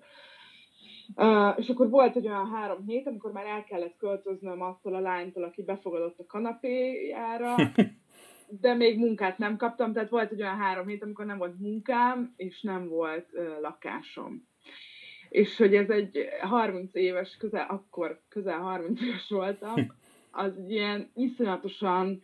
Uh, 1.16 1.54
és 1.58 1.70
akkor 1.70 1.90
volt 1.90 2.16
egy 2.16 2.28
olyan 2.28 2.50
három 2.50 2.86
hét, 2.86 3.08
amikor 3.08 3.32
már 3.32 3.46
el 3.46 3.63
kellett 3.63 3.98
költöznöm 3.98 4.62
attól 4.62 4.96
a 4.96 5.00
lánytól, 5.00 5.44
aki 5.44 5.63
befogadott 5.63 6.20
a 6.20 6.25
kanapéjára, 6.25 7.56
de 8.62 8.74
még 8.74 8.98
munkát 8.98 9.38
nem 9.38 9.58
kaptam, 9.58 9.94
tehát 9.94 10.10
volt 10.10 10.32
egy 10.32 10.42
olyan 10.42 10.58
három 10.58 10.88
hét, 10.88 11.04
amikor 11.04 11.25
nem 11.25 11.38
volt 11.38 11.60
munkám, 11.60 12.34
és 12.36 12.62
nem 12.62 12.88
volt 12.88 13.28
uh, 13.34 13.62
lakásom 13.62 14.50
és 15.31 15.57
hogy 15.57 15.75
ez 15.75 15.89
egy 15.89 16.29
30 16.41 16.95
éves, 16.95 17.38
közel, 17.38 17.65
akkor 17.69 18.21
közel 18.29 18.59
30 18.59 19.01
éves 19.01 19.29
voltam, 19.29 19.95
az 20.31 20.53
ilyen 20.67 21.11
iszonyatosan 21.15 22.21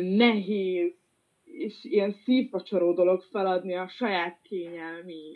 nehéz, 0.00 0.92
és 1.44 1.84
ilyen 1.84 2.12
szívvacsoró 2.12 2.92
dolog 2.92 3.22
feladni 3.22 3.74
a 3.74 3.88
saját 3.88 4.38
kényelmi 4.42 5.34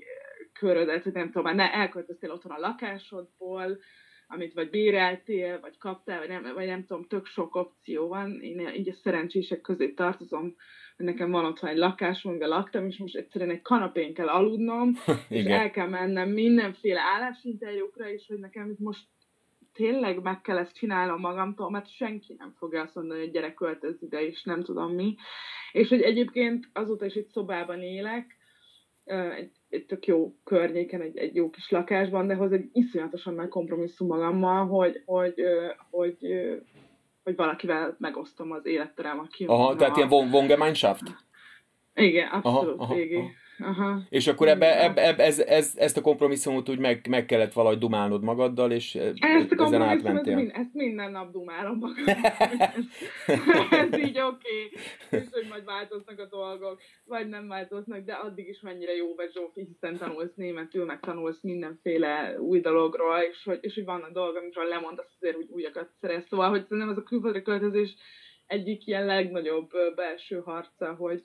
körödet, 0.52 1.02
hogy 1.02 1.12
nem 1.12 1.30
tudom, 1.30 1.54
ne 1.54 1.72
elköltöztél 1.72 2.30
otthon 2.30 2.52
a 2.52 2.58
lakásodból, 2.58 3.78
amit 4.32 4.54
vagy 4.54 4.70
béreltél, 4.70 5.60
vagy 5.60 5.78
kaptál, 5.78 6.18
vagy 6.18 6.28
nem, 6.28 6.54
vagy 6.54 6.66
nem 6.66 6.84
tudom, 6.84 7.06
tök 7.06 7.26
sok 7.26 7.54
opció 7.54 8.08
van. 8.08 8.40
Én 8.40 8.68
így 8.76 8.88
a 8.88 8.94
szerencsések 9.02 9.60
közé 9.60 9.88
tartozom, 9.88 10.56
nekem 10.96 11.30
van 11.30 11.44
otthon 11.44 11.70
egy 11.70 11.76
lakásom, 11.76 12.30
amiben 12.30 12.48
laktam, 12.48 12.86
és 12.86 12.98
most 12.98 13.16
egyszerűen 13.16 13.50
egy 13.50 13.62
kanapén 13.62 14.14
kell 14.14 14.28
aludnom, 14.28 14.92
és 15.28 15.44
el 15.44 15.70
kell 15.70 15.88
mennem 15.88 16.28
mindenféle 16.28 17.00
állásinterjúkra, 17.00 18.10
és 18.10 18.26
hogy 18.26 18.38
nekem 18.38 18.70
itt 18.70 18.78
most 18.78 19.06
tényleg 19.72 20.22
meg 20.22 20.40
kell 20.40 20.58
ezt 20.58 20.74
csinálnom 20.74 21.20
magamtól, 21.20 21.70
mert 21.70 21.94
senki 21.94 22.34
nem 22.38 22.54
fogja 22.58 22.82
azt 22.82 22.94
mondani, 22.94 23.20
hogy 23.20 23.30
gyerek 23.30 23.54
költöz 23.54 24.02
ide, 24.02 24.26
és 24.26 24.42
nem 24.42 24.62
tudom 24.62 24.94
mi. 24.94 25.14
És 25.72 25.88
hogy 25.88 26.02
egyébként 26.02 26.68
azóta 26.72 27.04
is 27.04 27.14
egy 27.14 27.28
szobában 27.28 27.82
élek, 27.82 28.36
egy, 29.36 29.52
egy 29.70 29.86
tök 29.86 30.06
jó 30.06 30.34
környéken, 30.44 31.00
egy, 31.00 31.16
egy 31.16 31.34
jó 31.34 31.50
kis 31.50 31.70
lakásban, 31.70 32.26
de 32.26 32.34
hoz 32.34 32.52
egy 32.52 32.68
iszonyatosan 32.72 33.34
nagy 33.34 33.48
kompromisszum 33.48 34.06
magammal, 34.06 34.66
hogy, 34.66 35.02
hogy, 35.06 35.34
hogy, 35.90 36.16
hogy 36.20 36.62
hogy 37.24 37.36
valakivel 37.36 37.96
megosztom 37.98 38.52
az 38.52 38.66
életterem, 38.66 39.18
aki... 39.18 39.44
Aha, 39.44 39.76
tehát 39.76 39.96
ilyen 39.96 40.12
Wohngemeinschaft? 40.12 41.02
Igen, 41.94 42.28
abszolút, 42.28 42.80
aha, 42.80 42.94
aha. 42.94 43.02
Aha. 43.16 43.28
Aha. 43.60 44.02
És 44.08 44.26
akkor 44.26 44.48
ebbe, 44.48 44.84
ebbe, 44.84 45.06
ebbe, 45.06 45.24
ez, 45.24 45.38
ez, 45.38 45.72
ezt 45.76 45.96
a 45.96 46.00
kompromisszumot 46.00 46.68
úgy 46.68 46.78
meg, 46.78 47.06
meg 47.08 47.26
kellett 47.26 47.52
valahogy 47.52 47.78
dumálnod 47.78 48.22
magaddal, 48.22 48.70
és 48.72 48.94
ezt 48.94 49.52
a 49.56 49.64
ezen 49.64 49.82
átmentél. 49.82 50.36
Mind, 50.36 50.50
ezt 50.54 50.74
minden 50.74 51.10
nap 51.10 51.30
dumálom 51.30 51.78
magam. 51.78 52.04
ez 53.80 53.98
így 53.98 54.18
oké, 54.18 54.20
okay. 54.20 55.20
és 55.20 55.26
hogy 55.30 55.46
majd 55.48 55.64
változnak 55.64 56.18
a 56.18 56.26
dolgok, 56.26 56.80
vagy 57.04 57.28
nem 57.28 57.48
változnak, 57.48 58.04
de 58.04 58.12
addig 58.12 58.48
is 58.48 58.60
mennyire 58.60 58.92
jó 58.92 59.14
vagy 59.14 59.32
Zsófi, 59.32 59.64
hiszen 59.64 59.98
tanulsz 59.98 60.34
németül, 60.34 60.84
meg 60.84 61.00
tanulsz 61.00 61.42
mindenféle 61.42 62.36
új 62.38 62.60
dologról, 62.60 63.18
és 63.18 63.44
hogy, 63.44 63.58
és 63.60 63.74
hogy 63.74 63.84
vannak 63.84 64.12
dolgok, 64.12 64.36
amikről 64.36 64.68
lemondasz 64.68 65.14
azért, 65.20 65.36
hogy 65.36 65.48
újakat 65.50 65.90
szerez. 66.00 66.24
Szóval, 66.28 66.48
hogy 66.50 66.64
nem 66.68 66.88
az 66.88 66.96
a 66.96 67.02
külföldre 67.02 67.42
költözés 67.42 67.96
egyik 68.50 68.86
ilyen 68.86 69.06
legnagyobb 69.06 69.70
belső 69.94 70.40
harca, 70.44 70.94
hogy, 70.94 71.24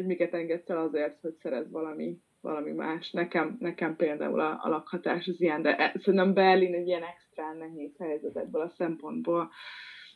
hogy 0.00 0.08
miket 0.08 0.34
engedsz 0.34 0.70
el 0.70 0.78
azért, 0.78 1.20
hogy 1.20 1.34
szerez 1.42 1.70
valami, 1.70 2.18
valami 2.40 2.70
más. 2.70 3.10
Nekem, 3.10 3.56
nekem 3.60 3.96
például 3.96 4.40
a, 4.40 4.60
a 4.62 4.68
lakhatás 4.68 5.26
az 5.26 5.40
ilyen, 5.40 5.62
de 5.62 5.76
e, 5.76 5.92
szerintem 5.98 6.34
Berlin 6.34 6.74
egy 6.74 6.86
ilyen 6.86 7.02
extra 7.02 7.52
nehéz 7.58 7.96
helyzet 7.98 8.36
ebből 8.36 8.62
a 8.62 8.68
szempontból. 8.68 9.50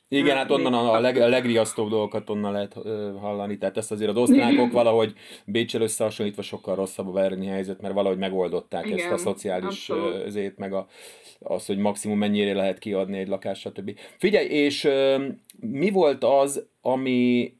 Igen, 0.08 0.36
hát 0.36 0.50
onnan 0.50 0.74
a, 0.74 1.00
leg, 1.00 1.16
a 1.16 1.28
legriasztóbb 1.28 1.88
dolgokat 1.88 2.30
onnan 2.30 2.52
lehet 2.52 2.76
uh, 2.76 2.84
hallani, 3.20 3.58
tehát 3.58 3.76
ezt 3.76 3.92
azért 3.92 4.10
az 4.10 4.16
osztrákok 4.16 4.72
valahogy 4.82 5.12
Bécsel 5.46 5.80
összehasonlítva 5.80 6.42
sokkal 6.42 6.74
rosszabb 6.74 7.08
a 7.08 7.12
berlini 7.12 7.46
helyzet, 7.46 7.80
mert 7.80 7.94
valahogy 7.94 8.18
megoldották 8.18 8.86
Igen, 8.86 8.98
ezt 8.98 9.10
a 9.10 9.16
szociális 9.16 9.90
zét, 10.26 10.58
meg 10.58 10.72
a, 10.72 10.86
az, 11.38 11.66
hogy 11.66 11.78
maximum 11.78 12.18
mennyire 12.18 12.54
lehet 12.54 12.78
kiadni 12.78 13.18
egy 13.18 13.28
lakást, 13.28 13.60
stb. 13.60 13.98
Figyelj, 14.18 14.46
és 14.46 14.84
uh, 14.84 15.24
mi 15.60 15.90
volt 15.90 16.24
az, 16.24 16.66
ami 16.80 17.52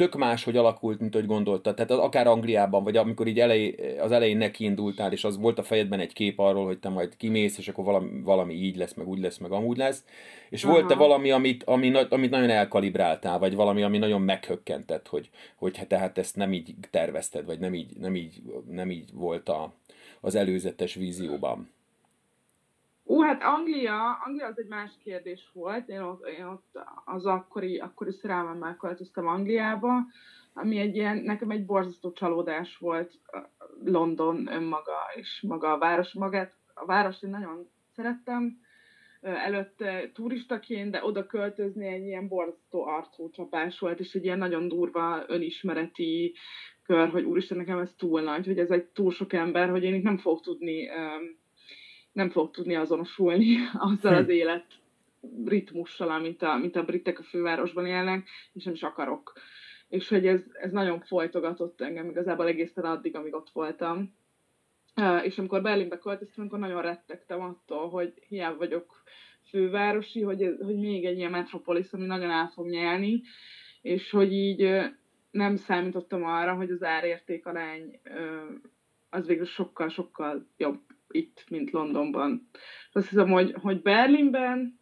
tök 0.00 0.16
más, 0.16 0.44
hogy 0.44 0.56
alakult, 0.56 1.00
mint 1.00 1.14
hogy 1.14 1.26
gondoltad. 1.26 1.74
Tehát 1.74 1.90
akár 1.90 2.26
Angliában, 2.26 2.84
vagy 2.84 2.96
amikor 2.96 3.26
így 3.26 3.40
elej, 3.40 3.74
az 3.98 4.12
elején 4.12 4.36
neki 4.36 4.64
indultál, 4.64 5.12
és 5.12 5.24
az 5.24 5.38
volt 5.38 5.58
a 5.58 5.62
fejedben 5.62 6.00
egy 6.00 6.12
kép 6.12 6.38
arról, 6.38 6.66
hogy 6.66 6.78
te 6.78 6.88
majd 6.88 7.16
kimész, 7.16 7.58
és 7.58 7.68
akkor 7.68 7.84
valami, 7.84 8.20
valami 8.22 8.54
így 8.54 8.76
lesz, 8.76 8.94
meg 8.94 9.08
úgy 9.08 9.18
lesz, 9.18 9.38
meg 9.38 9.52
amúgy 9.52 9.76
lesz. 9.76 10.04
És 10.50 10.64
Aha. 10.64 10.72
volt-e 10.72 10.94
valami, 10.94 11.30
amit, 11.30 11.64
ami, 11.64 11.92
amit 12.08 12.30
nagyon 12.30 12.50
elkalibráltál, 12.50 13.38
vagy 13.38 13.54
valami, 13.54 13.82
ami 13.82 13.98
nagyon 13.98 14.22
meghökkentett, 14.22 15.08
hogy, 15.08 15.30
hogy 15.56 15.76
hát 15.76 15.88
tehát 15.88 16.18
ezt 16.18 16.36
nem 16.36 16.52
így 16.52 16.74
tervezted, 16.90 17.46
vagy 17.46 17.58
nem 17.58 17.74
így, 17.74 17.96
nem 17.96 18.16
így, 18.16 18.42
nem 18.70 18.90
így 18.90 19.08
volt 19.12 19.48
a, 19.48 19.72
az 20.20 20.34
előzetes 20.34 20.94
vízióban? 20.94 21.70
Ú, 23.04 23.22
hát 23.22 23.42
Anglia, 23.42 24.18
Anglia 24.24 24.46
az 24.46 24.58
egy 24.58 24.68
más 24.68 24.92
kérdés 25.02 25.50
volt. 25.52 25.88
Én 25.88 26.00
ott, 26.00 26.26
én 26.26 26.44
ott 26.44 26.78
az 27.04 27.26
akkori, 27.26 27.78
akkori 27.78 28.12
szerelmemmel 28.12 28.76
költöztem 28.76 29.26
Angliába, 29.26 29.92
ami 30.52 30.78
egy 30.78 30.96
ilyen, 30.96 31.16
nekem 31.16 31.50
egy 31.50 31.64
borzasztó 31.64 32.12
csalódás 32.12 32.76
volt 32.76 33.12
London 33.84 34.46
önmaga, 34.46 34.96
és 35.14 35.44
maga 35.48 35.72
a 35.72 35.78
város 35.78 36.12
magát. 36.12 36.54
A 36.74 36.84
várost 36.84 37.22
én 37.22 37.30
nagyon 37.30 37.70
szerettem, 37.94 38.60
előtte 39.20 40.10
turistaként, 40.14 40.90
de 40.90 41.04
oda 41.04 41.26
költözni 41.26 41.86
egy 41.86 42.04
ilyen 42.04 42.28
borzasztó 42.28 42.86
arcócsapás 42.86 43.78
volt, 43.78 44.00
és 44.00 44.14
egy 44.14 44.24
ilyen 44.24 44.38
nagyon 44.38 44.68
durva 44.68 45.24
önismereti 45.26 46.34
kör, 46.82 47.08
hogy 47.08 47.24
úristen, 47.24 47.56
nekem 47.56 47.78
ez 47.78 47.94
túl 47.96 48.20
nagy, 48.20 48.46
hogy 48.46 48.58
ez 48.58 48.70
egy 48.70 48.84
túl 48.84 49.10
sok 49.10 49.32
ember, 49.32 49.70
hogy 49.70 49.84
én 49.84 49.94
itt 49.94 50.02
nem 50.02 50.18
fogok 50.18 50.42
tudni 50.42 50.88
um, 50.88 51.39
nem 52.12 52.30
fog 52.30 52.50
tudni 52.50 52.74
azonosulni 52.74 53.56
azzal 53.90 54.14
az 54.14 54.24
hm. 54.24 54.30
élet 54.30 54.66
ritmussal, 55.44 56.10
amit 56.10 56.42
a, 56.42 56.56
mint 56.56 56.76
a 56.76 56.84
britek 56.84 57.18
a 57.18 57.22
fővárosban 57.22 57.86
élnek, 57.86 58.28
és 58.52 58.64
nem 58.64 58.74
is 58.74 58.82
akarok. 58.82 59.32
És 59.88 60.08
hogy 60.08 60.26
ez, 60.26 60.42
ez 60.52 60.72
nagyon 60.72 61.00
folytogatott 61.00 61.80
engem 61.80 62.08
igazából 62.08 62.46
egészen 62.46 62.84
addig, 62.84 63.16
amíg 63.16 63.34
ott 63.34 63.50
voltam. 63.52 64.14
És 65.22 65.38
amikor 65.38 65.62
Berlinbe 65.62 65.98
költöztem, 65.98 66.44
akkor 66.46 66.58
nagyon 66.58 66.82
rettegtem 66.82 67.40
attól, 67.40 67.88
hogy 67.88 68.12
hiába 68.28 68.56
vagyok 68.56 69.02
fővárosi, 69.48 70.22
hogy, 70.22 70.42
ez, 70.42 70.58
hogy 70.60 70.76
még 70.76 71.04
egy 71.04 71.16
ilyen 71.16 71.30
metropolis, 71.30 71.92
ami 71.92 72.06
nagyon 72.06 72.30
el 72.30 72.50
fog 72.54 72.68
nyelni, 72.68 73.22
és 73.82 74.10
hogy 74.10 74.32
így 74.32 74.80
nem 75.30 75.56
számítottam 75.56 76.24
arra, 76.24 76.54
hogy 76.54 76.70
az 76.70 76.82
árérték 76.82 77.46
arány 77.46 78.00
az 79.10 79.26
végül 79.26 79.44
sokkal-sokkal 79.44 80.46
jobb 80.56 80.80
itt, 81.10 81.44
mint 81.48 81.70
Londonban. 81.70 82.48
Azt 82.92 83.08
hiszem, 83.08 83.30
hogy, 83.30 83.52
hogy 83.52 83.82
Berlinben, 83.82 84.78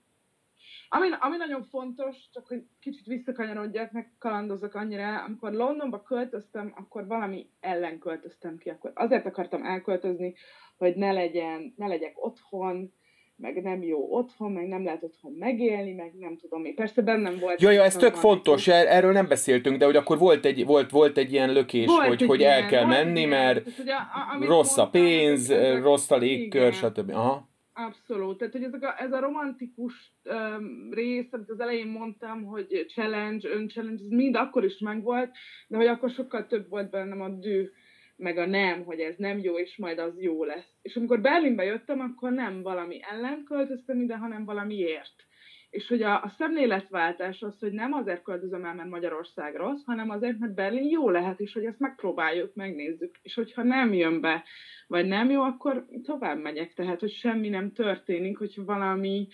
ami, 0.89 1.09
ami 1.21 1.37
nagyon 1.37 1.63
fontos, 1.63 2.17
csak 2.33 2.47
hogy 2.47 2.63
kicsit 2.81 3.07
visszakanyarodjak, 3.07 3.93
meg 3.93 4.13
kalandozok 4.19 4.75
annyira, 4.75 5.25
amikor 5.25 5.53
Londonba 5.53 6.03
költöztem, 6.03 6.73
akkor 6.77 7.07
valami 7.07 7.51
ellen 7.61 7.99
költöztem 7.99 8.57
ki, 8.57 8.69
akkor 8.71 8.93
azért 8.95 9.27
akartam 9.27 9.65
elköltözni, 9.65 10.35
hogy 10.77 10.97
ne 10.97 11.13
legyen, 11.13 11.75
ne 11.77 11.87
legyek 11.87 12.25
otthon, 12.25 12.93
meg 13.39 13.63
nem 13.63 13.83
jó 13.83 14.13
otthon, 14.13 14.53
meg 14.53 14.69
nem 14.69 14.85
lehet 14.85 15.03
otthon 15.03 15.33
megélni, 15.33 15.93
meg 15.93 16.13
nem 16.19 16.37
tudom 16.37 16.65
én. 16.65 16.75
Persze 16.75 17.03
bennem 17.03 17.39
volt... 17.39 17.61
Ja, 17.61 17.71
ja, 17.71 17.83
ez 17.83 17.97
tök 17.97 18.15
fontos, 18.15 18.69
er, 18.69 18.87
erről 18.87 19.13
nem 19.13 19.29
beszéltünk, 19.29 19.79
de 19.79 19.85
hogy 19.85 19.97
akkor 19.97 20.19
volt 20.19 20.45
egy, 20.45 20.65
volt, 20.65 20.91
volt 20.91 21.19
egy 21.19 21.33
ilyen 21.33 21.53
lökés, 21.53 21.87
volt 21.87 22.07
hogy, 22.07 22.23
hogy 22.23 22.43
el 22.43 22.67
kell 22.67 22.85
menni, 22.85 23.19
igen. 23.19 23.29
mert 23.29 23.65
Tehát, 23.65 23.79
ugye, 23.79 23.95
a, 23.95 24.47
rossz 24.47 24.77
mondtam, 24.77 24.85
a 24.85 24.91
pénz, 24.91 25.53
rossz 25.83 26.11
a 26.11 26.17
légkör, 26.17 26.73
stb. 26.73 27.11
Aha. 27.11 27.49
Abszolút. 27.73 28.39
Tehát, 28.39 28.53
hogy 28.53 28.63
ez 28.63 28.73
a, 28.73 28.95
ez 28.99 29.13
a 29.13 29.21
romantikus 29.21 30.13
um, 30.25 30.89
rész, 30.91 31.33
amit 31.33 31.51
az 31.51 31.61
elején 31.61 31.87
mondtam, 31.87 32.45
hogy 32.45 32.87
challenge, 32.95 33.49
ön-challenge, 33.49 34.03
ez 34.03 34.09
mind 34.09 34.37
akkor 34.37 34.65
is 34.65 34.79
megvolt, 34.79 35.31
de 35.69 35.77
hogy 35.77 35.87
akkor 35.87 36.11
sokkal 36.11 36.47
több 36.47 36.69
volt 36.69 36.91
bennem 36.91 37.21
a 37.21 37.29
dű, 37.29 37.71
meg 38.19 38.39
a 38.39 38.47
nem, 38.47 38.85
hogy 38.85 39.01
ez 39.01 39.15
nem 39.17 39.39
jó, 39.39 39.59
és 39.59 39.77
majd 39.77 39.99
az 39.99 40.21
jó 40.21 40.45
lesz. 40.45 40.79
És 40.83 40.97
amikor 40.97 41.21
Berlinbe 41.21 41.65
jöttem, 41.65 42.01
akkor 42.01 42.33
nem 42.33 42.63
valami 42.63 43.01
ellen 43.11 43.45
költöztem 43.45 44.01
ide, 44.01 44.17
hanem 44.17 44.45
valamiért. 44.45 45.27
És 45.71 45.89
hogy 45.89 46.03
a, 46.03 46.23
a 46.23 46.35
szemléletváltás 46.39 47.43
az, 47.43 47.59
hogy 47.59 47.73
nem 47.73 47.93
azért 47.93 48.23
költözöm 48.23 48.65
el, 48.65 48.75
mert 48.75 48.89
Magyarország 48.89 49.55
rossz, 49.55 49.85
hanem 49.85 50.11
azért, 50.11 50.39
mert 50.39 50.55
Berlin 50.55 50.89
jó 50.91 51.11
lehet, 51.11 51.41
és 51.41 51.53
hogy 51.53 51.65
ezt 51.65 51.79
megpróbáljuk, 51.79 52.55
megnézzük. 52.55 53.19
És 53.23 53.35
hogyha 53.35 53.63
nem 53.63 53.93
jön 53.93 54.21
be, 54.21 54.45
vagy 54.87 55.07
nem 55.07 55.31
jó, 55.31 55.43
akkor 55.43 55.87
tovább 56.03 56.41
megyek. 56.41 56.75
Tehát, 56.75 57.01
hogy 57.01 57.13
semmi 57.13 57.49
nem 57.49 57.73
történik, 57.73 58.39
hogy 58.39 58.55
valami, 58.65 59.29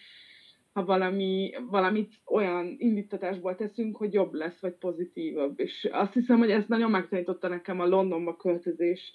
ha 0.74 0.84
valami, 0.84 1.54
valamit 1.70 2.12
olyan 2.24 2.74
indítatásból 2.78 3.56
teszünk, 3.56 3.96
hogy 3.96 4.12
jobb 4.12 4.32
lesz, 4.32 4.60
vagy 4.60 4.72
pozitívabb. 4.72 5.60
És 5.60 5.88
azt 5.92 6.12
hiszem, 6.12 6.38
hogy 6.38 6.50
ez 6.50 6.64
nagyon 6.66 6.90
megtanította 6.90 7.48
nekem 7.48 7.80
a 7.80 7.86
Londonba 7.86 8.36
költözés 8.36 9.12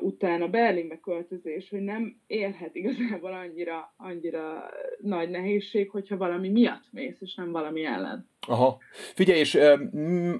után 0.00 0.42
a 0.42 0.48
Berlinbe 0.48 1.00
költözés, 1.00 1.70
hogy 1.70 1.80
nem 1.80 2.20
érhet 2.26 2.74
igazából 2.74 3.32
annyira, 3.32 3.94
annyira 3.96 4.70
nagy 5.00 5.30
nehézség, 5.30 5.90
hogyha 5.90 6.16
valami 6.16 6.48
miatt 6.48 6.84
mész, 6.90 7.20
és 7.20 7.34
nem 7.34 7.50
valami 7.50 7.84
ellen. 7.84 8.28
Aha. 8.46 8.78
Figyelj, 9.14 9.38
és 9.38 9.58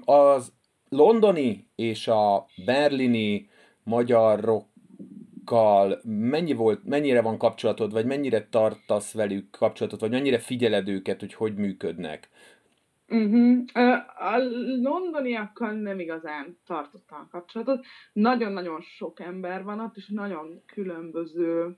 az 0.05 0.53
londoni 0.89 1.67
és 1.75 2.07
a 2.07 2.45
berlini 2.65 3.49
magyarok 3.83 4.65
mennyi 6.03 6.53
volt, 6.53 6.83
mennyire 6.83 7.21
van 7.21 7.37
kapcsolatod, 7.37 7.91
vagy 7.91 8.05
mennyire 8.05 8.47
tartasz 8.49 9.13
velük 9.13 9.49
kapcsolatot, 9.49 9.99
vagy 9.99 10.11
mennyire 10.11 10.39
figyeled 10.39 10.87
őket, 10.87 11.19
hogy 11.19 11.33
hogy 11.33 11.55
működnek? 11.55 12.29
Uh-huh. 13.07 13.63
A 14.15 14.37
londoniakkal 14.81 15.71
nem 15.71 15.99
igazán 15.99 16.57
tartottam 16.65 17.19
a 17.19 17.27
kapcsolatot. 17.31 17.85
Nagyon-nagyon 18.13 18.81
sok 18.81 19.19
ember 19.19 19.63
van 19.63 19.79
ott, 19.79 19.95
és 19.95 20.07
nagyon 20.07 20.63
különböző 20.65 21.77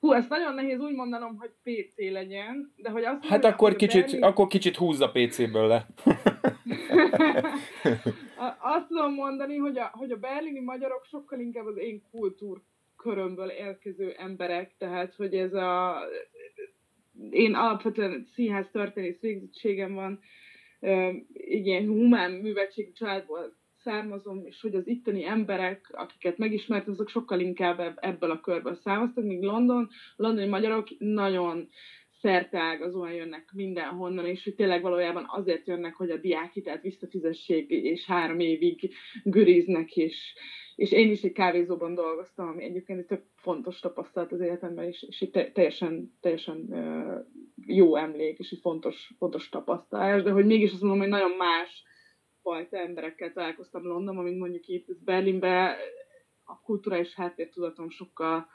Hú, 0.00 0.12
ezt 0.12 0.28
nagyon 0.28 0.54
nehéz 0.54 0.80
úgy 0.80 0.94
mondanom, 0.94 1.36
hogy 1.36 1.50
PC 1.62 2.12
legyen, 2.12 2.72
de 2.76 2.90
hogy 2.90 3.04
azt 3.04 3.24
Hát 3.24 3.44
akkor 3.44 3.76
kicsit, 3.76 4.04
Berlin... 4.04 4.22
akkor 4.22 4.46
kicsit 4.46 4.76
húzza 4.76 5.10
PC-ből 5.10 5.66
le. 5.66 5.86
azt 8.58 8.86
tudom 8.88 9.14
mondani, 9.14 9.56
hogy 9.56 9.78
a, 9.78 9.90
hogy 9.92 10.10
a 10.10 10.16
berlini 10.16 10.60
magyarok 10.60 11.04
sokkal 11.04 11.38
inkább 11.38 11.66
az 11.66 11.76
én 11.76 12.02
kultúrkörömből 12.10 13.48
érkező 13.48 14.14
emberek, 14.18 14.74
tehát 14.78 15.14
hogy 15.14 15.34
ez 15.34 15.54
a 15.54 16.00
én 17.30 17.54
alapvetően 17.54 18.26
színház 18.34 18.66
történész 18.72 19.20
végzettségem 19.20 19.94
van, 19.94 20.20
ilyen 21.30 21.86
humán 21.86 22.30
műveltségű 22.32 22.92
családból 22.92 23.56
származom, 23.82 24.46
és 24.46 24.60
hogy 24.60 24.74
az 24.74 24.86
itteni 24.86 25.24
emberek, 25.24 25.90
akiket 25.92 26.38
megismertem, 26.38 26.92
azok 26.92 27.08
sokkal 27.08 27.40
inkább 27.40 27.98
ebből 28.00 28.30
a 28.30 28.40
körből 28.40 28.74
származtak, 28.74 29.24
míg 29.24 29.42
London, 29.42 29.88
londoni 30.16 30.48
magyarok 30.48 30.88
nagyon 30.98 31.68
szerteágazóan 32.20 33.12
jönnek 33.12 33.50
mindenhonnan, 33.52 34.26
és 34.26 34.44
hogy 34.44 34.54
tényleg 34.54 34.82
valójában 34.82 35.24
azért 35.28 35.66
jönnek, 35.66 35.94
hogy 35.94 36.10
a 36.10 36.16
diákhitelt 36.16 36.82
visszafizessék, 36.82 37.70
és 37.70 38.06
három 38.06 38.40
évig 38.40 38.94
güriznek, 39.24 39.96
és, 39.96 40.34
és 40.74 40.92
én 40.92 41.10
is 41.10 41.22
egy 41.22 41.32
kávézóban 41.32 41.94
dolgoztam, 41.94 42.48
ami 42.48 42.64
egyébként 42.64 42.98
egy 42.98 43.06
tök 43.06 43.22
fontos 43.34 43.80
tapasztalat 43.80 44.32
az 44.32 44.40
életemben, 44.40 44.84
és, 44.84 45.02
és 45.08 45.20
egy 45.20 45.52
teljesen, 45.52 46.16
teljesen 46.20 46.68
jó 47.66 47.96
emlék, 47.96 48.38
és 48.38 48.50
egy 48.50 48.60
fontos, 48.60 49.12
fontos 49.18 49.48
tapasztalás, 49.48 50.22
de 50.22 50.30
hogy 50.30 50.46
mégis 50.46 50.72
azt 50.72 50.80
mondom, 50.80 51.00
hogy 51.00 51.08
nagyon 51.08 51.36
más 51.36 51.82
fajta 52.42 52.76
emberekkel 52.76 53.32
találkoztam 53.32 53.86
Londonban, 53.86 54.24
mint 54.24 54.38
mondjuk 54.38 54.66
itt 54.66 54.86
Berlinben. 55.04 55.76
A 56.44 56.60
kulturális 56.60 57.14
háttértudatom 57.14 57.90
sokkal 57.90 58.48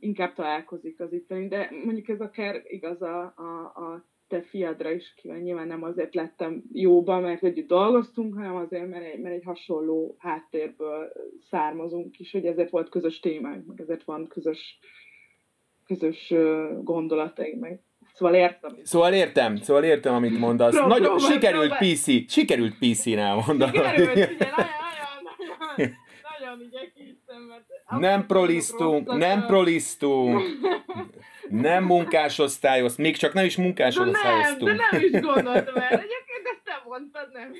inkább 0.00 0.34
találkozik 0.34 1.00
az 1.00 1.12
itteni, 1.12 1.48
de 1.48 1.70
mondjuk 1.84 2.08
ez 2.08 2.20
akár 2.20 2.62
igaz 2.66 3.02
a, 3.02 3.34
a, 3.36 3.82
a 3.82 4.04
te 4.28 4.42
fiadra 4.42 4.90
is 4.90 5.14
kíváncsi. 5.14 5.42
Nyilván 5.42 5.66
nem 5.66 5.82
azért 5.82 6.14
lettem 6.14 6.62
jóba, 6.72 7.20
mert 7.20 7.42
együtt 7.42 7.68
dolgoztunk, 7.68 8.34
hanem 8.34 8.56
azért, 8.56 8.88
mert 8.88 9.04
egy, 9.04 9.20
mert 9.20 9.34
egy 9.34 9.44
hasonló 9.44 10.16
háttérből 10.18 11.12
származunk 11.50 12.18
is, 12.18 12.32
hogy 12.32 12.46
ezért 12.46 12.70
volt 12.70 12.88
közös 12.88 13.20
témánk, 13.20 13.66
meg 13.66 13.80
ezért 13.80 14.04
van 14.04 14.26
közös, 14.26 14.78
közös 15.86 16.34
gondolataink, 16.82 17.60
meg 17.60 17.80
Szóval 18.12 18.34
értem. 18.34 18.78
Szóval 18.82 19.12
értem, 19.12 19.56
szóval 19.56 19.84
értem, 19.84 20.14
amit 20.14 20.38
mondasz. 20.38 20.76
Pró- 20.76 20.86
Nagyon, 20.86 21.16
próbál, 21.16 21.32
sikerült 21.32 21.76
próbál. 21.76 21.94
PC, 21.94 22.30
sikerült 22.32 22.78
PC-nál 22.78 23.26
elmondani. 23.26 23.76
Sikerült, 23.76 24.10
ugye, 24.10 24.26
nagyon, 24.38 24.54
nagyon, 25.22 25.56
nagyon, 25.76 25.94
nagyon 26.38 26.60
igyekeztem, 26.60 27.42
mert... 27.42 27.75
Nem 27.88 28.26
prolisztunk, 28.26 29.16
nem 29.16 29.46
prolisztunk. 29.46 30.42
Nem 31.48 31.84
munkásosztályoz, 31.84 32.96
még 32.96 33.16
csak 33.16 33.32
nem 33.32 33.44
is 33.44 33.56
munkásosztályoztunk. 33.56 34.66
Nem, 34.66 34.76
de 34.76 34.84
nem 34.90 35.00
is 35.02 35.10
gondoltam 35.20 35.76
el. 35.76 35.88
Egyébként 35.88 36.44
ezt 36.44 36.60
te 36.64 36.82
mondtad, 36.84 37.28
nem. 37.32 37.52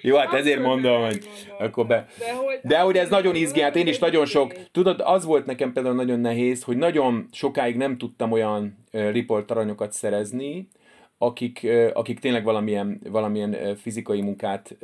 Jó, 0.00 0.16
hát 0.16 0.32
ezért 0.32 0.62
mondom, 0.62 1.04
hogy 1.04 1.28
akkor 1.58 1.86
be. 1.86 2.06
De 2.18 2.32
hogy, 2.32 2.58
de 2.62 2.78
hogy 2.78 2.96
ez 2.96 3.08
nagyon 3.08 3.34
izgi, 3.34 3.60
hát 3.60 3.76
én 3.76 3.86
is 3.86 3.98
nagyon 3.98 4.26
sok. 4.26 4.52
Tudod, 4.72 5.00
az 5.04 5.24
volt 5.24 5.46
nekem 5.46 5.72
például 5.72 5.94
nagyon 5.94 6.20
nehéz, 6.20 6.62
hogy 6.62 6.76
nagyon 6.76 7.28
sokáig 7.32 7.76
nem 7.76 7.98
tudtam 7.98 8.32
olyan 8.32 8.84
riportaranyokat 8.90 9.92
szerezni, 9.92 10.68
akik, 11.18 11.66
akik 11.92 12.18
tényleg 12.18 12.44
valamilyen, 12.44 13.00
valamilyen 13.10 13.76
fizikai 13.76 14.20
munkát 14.20 14.76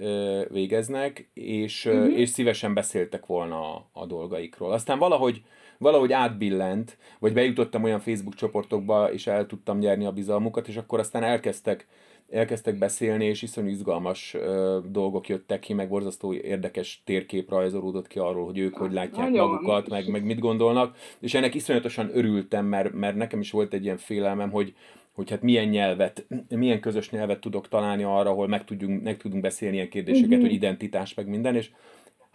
végeznek, 0.49 1.31
és, 1.35 1.87
uh-huh. 1.87 2.19
és 2.19 2.29
szívesen 2.29 2.75
beszéltek 2.75 3.27
volna 3.27 3.75
a, 3.75 3.89
a 3.93 4.07
dolgaikról. 4.07 4.73
Aztán 4.73 4.99
valahogy 4.99 5.43
valahogy 5.79 6.13
átbillent, 6.13 6.97
vagy 7.19 7.33
bejutottam 7.33 7.83
olyan 7.83 8.01
Facebook 8.01 8.35
csoportokba, 8.35 9.13
és 9.13 9.27
el 9.27 9.47
tudtam 9.47 9.79
nyerni 9.79 10.05
a 10.05 10.13
bizalmukat, 10.13 10.69
és 10.69 10.77
akkor 10.77 10.99
aztán 10.99 11.23
elkezdtek 11.23 11.87
elkezdtek 12.31 12.79
beszélni, 12.79 13.25
és 13.25 13.43
iszonyú 13.43 13.69
izgalmas 13.69 14.35
ö, 14.35 14.79
dolgok 14.91 15.29
jöttek 15.29 15.61
ki, 15.61 15.73
meg 15.73 15.89
borzasztó 15.89 16.33
érdekes 16.33 17.03
térkép 17.05 17.51
rajzolódott 17.51 18.07
ki 18.07 18.19
arról, 18.19 18.45
hogy 18.45 18.59
ők 18.59 18.77
hogy 18.77 18.93
látják 18.93 19.31
Nagyon. 19.31 19.49
magukat, 19.49 19.89
meg, 19.89 20.09
meg 20.09 20.25
mit 20.25 20.39
gondolnak, 20.39 20.97
és 21.21 21.35
ennek 21.35 21.55
iszonyatosan 21.55 22.11
örültem, 22.13 22.67
mert, 22.67 22.93
mert 22.93 23.17
nekem 23.17 23.41
is 23.41 23.51
volt 23.51 23.73
egy 23.73 23.85
ilyen 23.85 23.97
félelmem, 23.97 24.51
hogy, 24.51 24.75
hogy 25.15 25.31
hát 25.31 25.43
milyen 25.43 25.69
nyelvet, 25.69 26.27
milyen 26.49 26.81
közös 26.81 27.11
nyelvet 27.11 27.41
tudok 27.41 27.69
találni 27.69 28.03
arra, 28.03 28.31
ahol 28.31 28.49
meg, 28.49 28.65
tudjunk, 28.65 29.03
meg 29.03 29.17
tudunk 29.17 29.43
beszélni 29.43 29.75
ilyen 29.77 29.89
kérdéseket, 29.89 30.29
uh-huh. 30.29 30.43
hogy 30.43 30.53
identitás, 30.53 31.15
meg 31.15 31.29
minden, 31.29 31.55
és 31.55 31.71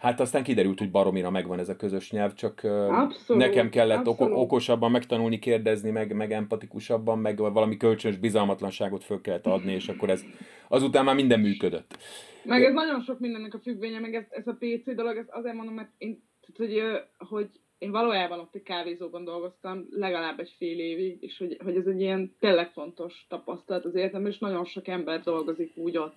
Hát 0.00 0.20
aztán 0.20 0.42
kiderült, 0.42 0.78
hogy 0.78 0.90
baromira 0.90 1.30
megvan 1.30 1.58
ez 1.58 1.68
a 1.68 1.76
közös 1.76 2.10
nyelv, 2.10 2.34
csak 2.34 2.60
abszolút, 2.64 3.42
nekem 3.42 3.68
kellett 3.68 4.06
abszolút. 4.06 4.36
okosabban 4.36 4.90
megtanulni, 4.90 5.38
kérdezni, 5.38 5.90
meg, 5.90 6.12
meg 6.16 6.32
empatikusabban, 6.32 7.18
meg 7.18 7.38
valami 7.38 7.76
kölcsönös 7.76 8.18
bizalmatlanságot 8.18 9.04
föl 9.04 9.20
kellett 9.20 9.46
adni, 9.46 9.72
és 9.72 9.88
akkor 9.88 10.10
ez 10.10 10.24
azután 10.68 11.04
már 11.04 11.14
minden 11.14 11.40
működött. 11.40 11.96
Meg 12.44 12.64
ez 12.64 12.72
nagyon 12.72 13.00
sok 13.00 13.18
mindennek 13.18 13.54
a 13.54 13.58
függvénye, 13.58 13.98
meg 13.98 14.14
ez, 14.14 14.24
ez 14.30 14.46
a 14.46 14.56
PC 14.58 14.94
dolog, 14.94 15.16
ez 15.16 15.26
azért 15.30 15.54
mondom, 15.54 15.74
mert 15.74 15.90
én, 15.98 16.22
tehát, 16.40 16.70
hogy, 16.70 16.82
hogy 17.28 17.50
én 17.80 17.90
valójában 17.90 18.38
ott 18.38 18.54
egy 18.54 18.62
kávézóban 18.62 19.24
dolgoztam 19.24 19.86
legalább 19.90 20.40
egy 20.40 20.54
fél 20.56 20.78
évig, 20.78 21.22
és 21.22 21.38
hogy, 21.38 21.56
hogy 21.64 21.76
ez 21.76 21.86
egy 21.86 22.00
ilyen 22.00 22.34
tényleg 22.38 22.72
fontos 22.72 23.26
tapasztalat 23.28 23.84
az 23.84 23.94
életemben, 23.94 24.30
és 24.30 24.38
nagyon 24.38 24.64
sok 24.64 24.88
ember 24.88 25.20
dolgozik 25.20 25.76
úgy 25.76 25.96
ott 25.96 26.14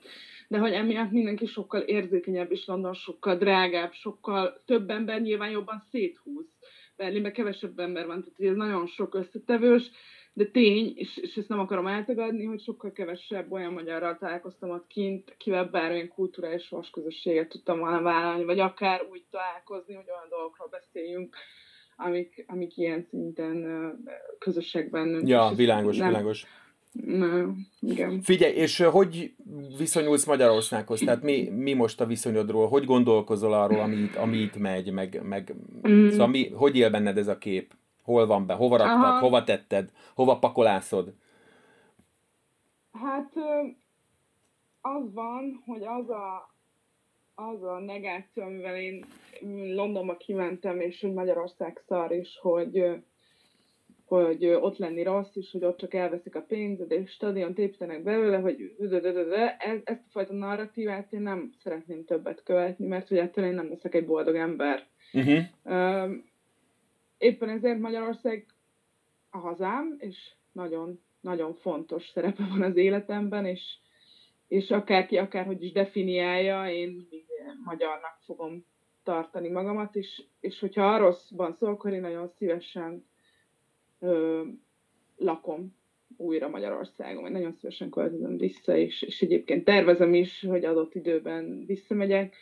de 0.48 0.58
hogy 0.58 0.74
emiatt 0.74 1.12
mindenki 1.12 1.46
sokkal 1.46 1.82
érzékenyebb, 1.82 2.52
és 2.52 2.66
London 2.66 2.94
sokkal 2.94 3.36
drágább, 3.36 3.92
sokkal 3.94 4.62
több 4.66 4.90
ember 4.90 5.22
nyilván 5.22 5.50
jobban 5.50 5.84
széthúz. 5.90 6.46
Berlinben 6.96 7.34
kevesebb 7.34 7.80
ember 7.80 8.06
van, 8.06 8.24
tehát 8.24 8.52
ez 8.52 8.58
nagyon 8.58 8.88
sok 8.88 9.16
összetevős, 9.16 9.92
de 10.34 10.46
tény, 10.46 10.94
és, 10.96 11.18
és 11.18 11.38
ezt 11.38 11.50
nem 11.50 11.60
akarom 11.60 11.88
eltagadni, 11.88 12.44
hogy 12.44 12.62
sokkal 12.62 12.92
kevesebb 12.92 13.52
olyan 13.52 13.74
magyarral 13.74 14.18
találkoztam 14.18 14.70
ott 14.70 14.88
kint, 14.88 15.36
kivel 15.38 15.66
bármilyen 15.66 16.08
kulturális 16.08 16.70
vasközösséget 16.70 17.50
tudtam 17.50 17.80
volna 17.80 18.02
vállalni, 18.02 18.44
vagy 18.44 18.60
akár 18.60 19.08
úgy 19.12 19.24
találkozni, 19.32 19.94
hogy 19.94 20.10
olyan 20.10 20.30
dolgokról 20.30 20.68
beszéljünk, 20.72 21.36
amik, 21.98 22.46
amik 22.48 22.78
ilyen 22.78 23.06
szinten 23.10 23.66
közösségben... 24.40 25.28
Ja, 25.28 25.52
világos, 25.56 25.98
nem, 25.98 26.08
világos 26.08 26.46
Na, 26.94 27.54
igen. 27.80 28.22
Figyelj, 28.22 28.54
és 28.54 28.78
hogy 28.78 29.34
viszonyulsz 29.78 30.26
Magyarországhoz? 30.26 31.00
Tehát 31.00 31.24
mi, 31.24 31.50
mi 31.50 31.74
most 31.74 32.02
a 32.02 32.06
viszonyodról? 32.06 32.68
Hogy 32.68 32.86
gondolkozol 32.86 33.54
arról, 33.54 33.80
ami 33.80 33.96
itt, 33.96 34.16
ami 34.16 34.38
itt 34.38 34.56
megy? 34.56 34.92
Meg, 34.92 35.22
meg, 35.24 35.56
mm. 35.88 36.08
Szóval 36.10 36.28
mi, 36.28 36.50
hogy 36.50 36.78
él 36.78 36.90
benned 36.90 37.18
ez 37.18 37.28
a 37.28 37.38
kép? 37.38 37.74
Hol 38.04 38.26
van 38.26 38.46
be? 38.46 38.54
Hova 38.54 38.78
raktad? 38.78 39.02
Aha. 39.02 39.20
Hova 39.20 39.44
tetted? 39.44 39.92
Hova 40.16 40.40
pakolászod? 40.40 41.14
Hát 42.92 43.34
az 44.82 45.14
van, 45.14 45.64
hogy 45.66 45.84
az 45.84 46.10
a, 46.10 46.54
az 47.36 47.64
a 47.64 47.80
negáció, 47.80 48.44
amivel 48.44 48.76
én 48.76 49.06
Londonba 49.76 50.18
kimentem, 50.18 50.80
és 50.80 51.02
hogy 51.02 51.14
Magyarország 51.14 51.82
szar, 51.88 52.12
és 52.12 52.40
hogy 52.42 53.04
hogy 54.06 54.46
ott 54.46 54.78
lenni 54.78 55.04
rossz, 55.04 55.36
és 55.36 55.52
hogy 55.52 55.64
ott 55.64 55.78
csak 55.78 55.94
elveszik 55.94 56.36
a 56.36 56.42
pénzed, 56.42 56.92
és 56.92 57.12
stadiont 57.12 57.58
építenek 57.58 58.04
belőle, 58.04 58.38
hogy 58.38 58.76
ez, 58.80 59.80
ezt 59.84 60.04
a 60.08 60.12
fajta 60.12 60.34
narratívát 60.34 61.14
én 61.14 61.22
nem 61.22 61.52
szeretném 61.64 62.06
többet 62.06 62.44
követni, 62.44 62.88
mert 62.88 63.08
hogy 63.08 63.18
ettől 63.18 63.46
én 63.46 63.54
nem 63.54 63.70
leszek 63.70 63.96
egy 63.96 64.06
boldog 64.06 64.36
ember. 64.36 64.84
Uh-huh. 65.14 65.44
Éppen 67.18 67.50
ezért 67.50 67.80
Magyarország 67.80 68.46
a 69.30 69.38
hazám, 69.38 69.96
és 69.98 70.32
nagyon, 70.52 71.00
nagyon 71.22 71.54
fontos 71.54 72.10
szerepe 72.10 72.48
van 72.50 72.62
az 72.62 72.76
életemben, 72.76 73.46
és, 73.46 73.78
és 74.48 74.72
akárki 74.72 75.18
akárhogy 75.18 75.64
is 75.64 75.72
definiálja, 75.72 76.70
én 76.70 77.08
magyarnak 77.66 78.18
fogom 78.26 78.66
tartani 79.04 79.50
magamat, 79.50 79.96
és, 79.96 80.24
és 80.40 80.60
hogyha 80.60 80.94
a 80.94 80.98
rosszban 80.98 81.54
szól, 81.54 81.70
akkor 81.70 81.94
én 81.94 82.02
nagyon 82.02 82.28
szívesen 82.28 83.06
ö, 84.00 84.44
lakom 85.18 85.76
újra 86.18 86.50
Magyarországon, 86.50 87.22
vagy 87.22 87.32
nagyon 87.32 87.54
szívesen 87.54 87.90
költözöm 87.90 88.38
vissza, 88.38 88.76
és, 88.78 89.02
és 89.02 89.22
egyébként 89.22 89.64
tervezem 89.64 90.14
is, 90.14 90.46
hogy 90.50 90.66
adott 90.66 90.96
időben 90.96 91.66
visszamegyek. 91.66 92.36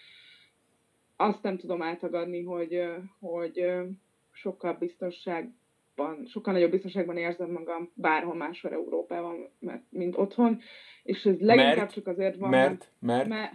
Azt 1.16 1.44
nem 1.44 1.58
tudom 1.58 1.82
átagadni, 1.82 2.44
hogy, 2.44 2.82
hogy 3.20 3.66
sokkal 4.32 4.74
biztonságban, 4.74 6.26
sokkal 6.26 6.54
nagyobb 6.54 6.72
biztonságban 6.72 7.18
érzem 7.18 7.52
magam 7.52 7.92
bárhol 7.94 8.36
máshol 8.36 8.72
Európában, 8.72 9.50
mert, 9.60 9.84
mint 9.90 10.18
otthon, 10.18 10.60
és 11.04 11.26
ez 11.26 11.40
leginkább 11.40 11.76
mert, 11.76 11.94
csak 11.94 12.08
azért 12.08 12.36
van, 12.36 12.50
mert, 12.50 12.92
mert, 13.00 13.28
mert 13.28 13.54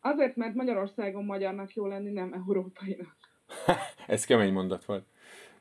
azért, 0.00 0.36
mert 0.36 0.54
Magyarországon 0.54 1.24
magyarnak 1.24 1.74
jó 1.74 1.86
lenni, 1.86 2.10
nem 2.10 2.32
európainak. 2.32 3.16
ez 4.06 4.24
kemény 4.24 4.52
mondat 4.52 4.84
volt. 4.84 5.06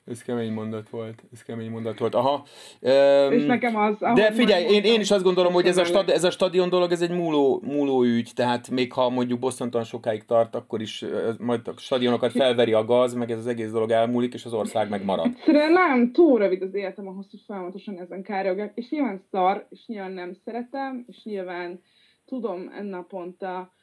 Ez 0.06 0.22
kemény 0.22 0.52
mondat 0.52 0.90
volt, 0.90 1.24
ez 1.34 1.44
kemény 1.44 1.70
mondat 1.70 2.00
volt. 2.00 2.16
Aha. 2.16 2.46
Um, 2.82 3.32
és 3.32 3.46
nekem 3.46 3.76
az... 3.76 3.98
De 4.00 4.32
figyelj, 4.32 4.64
én, 4.64 4.84
én 4.84 5.00
is 5.00 5.12
azt 5.12 5.24
gondolom, 5.24 5.54
hogy 5.54 5.66
ez 5.66 5.78
a, 5.78 5.84
stad, 5.84 6.10
ez 6.10 6.24
a 6.24 6.32
stadion 6.32 6.70
dolog, 6.70 6.92
ez 6.92 7.02
egy 7.02 7.12
múló, 7.12 7.62
múló 7.64 8.04
ügy, 8.04 8.32
tehát 8.36 8.70
még 8.70 8.94
ha 8.94 9.10
mondjuk 9.10 9.40
Bostonton 9.40 9.84
sokáig 9.84 10.26
tart, 10.26 10.56
akkor 10.56 10.82
is 10.82 11.06
majd 11.40 11.68
a 11.68 11.74
stadionokat 11.78 12.32
felveri 12.32 12.74
a 12.74 12.86
gaz, 12.86 13.14
meg 13.14 13.32
ez 13.32 13.38
az 13.38 13.48
egész 13.48 13.72
dolog 13.72 13.92
elmúlik, 13.92 14.34
és 14.34 14.46
az 14.46 14.54
ország 14.54 14.90
meg 14.90 15.06
marad. 15.06 15.26
Egyszerűen 15.26 15.72
nem, 15.72 16.12
túl 16.12 16.40
rövid 16.40 16.62
az 16.62 16.74
életem 16.74 17.08
ahhoz, 17.08 17.28
hogy 17.32 17.42
folyamatosan 17.46 18.00
ezen 18.00 18.24
károgják, 18.24 18.72
és 18.76 18.90
nyilván 18.90 19.22
szar, 19.32 19.68
és 19.70 19.86
nyilván 19.86 20.12
nem 20.12 20.34
szeretem, 20.46 21.06
és 21.08 21.24
nyilván 21.24 21.82
tudom 22.26 22.72
naponta 22.82 23.74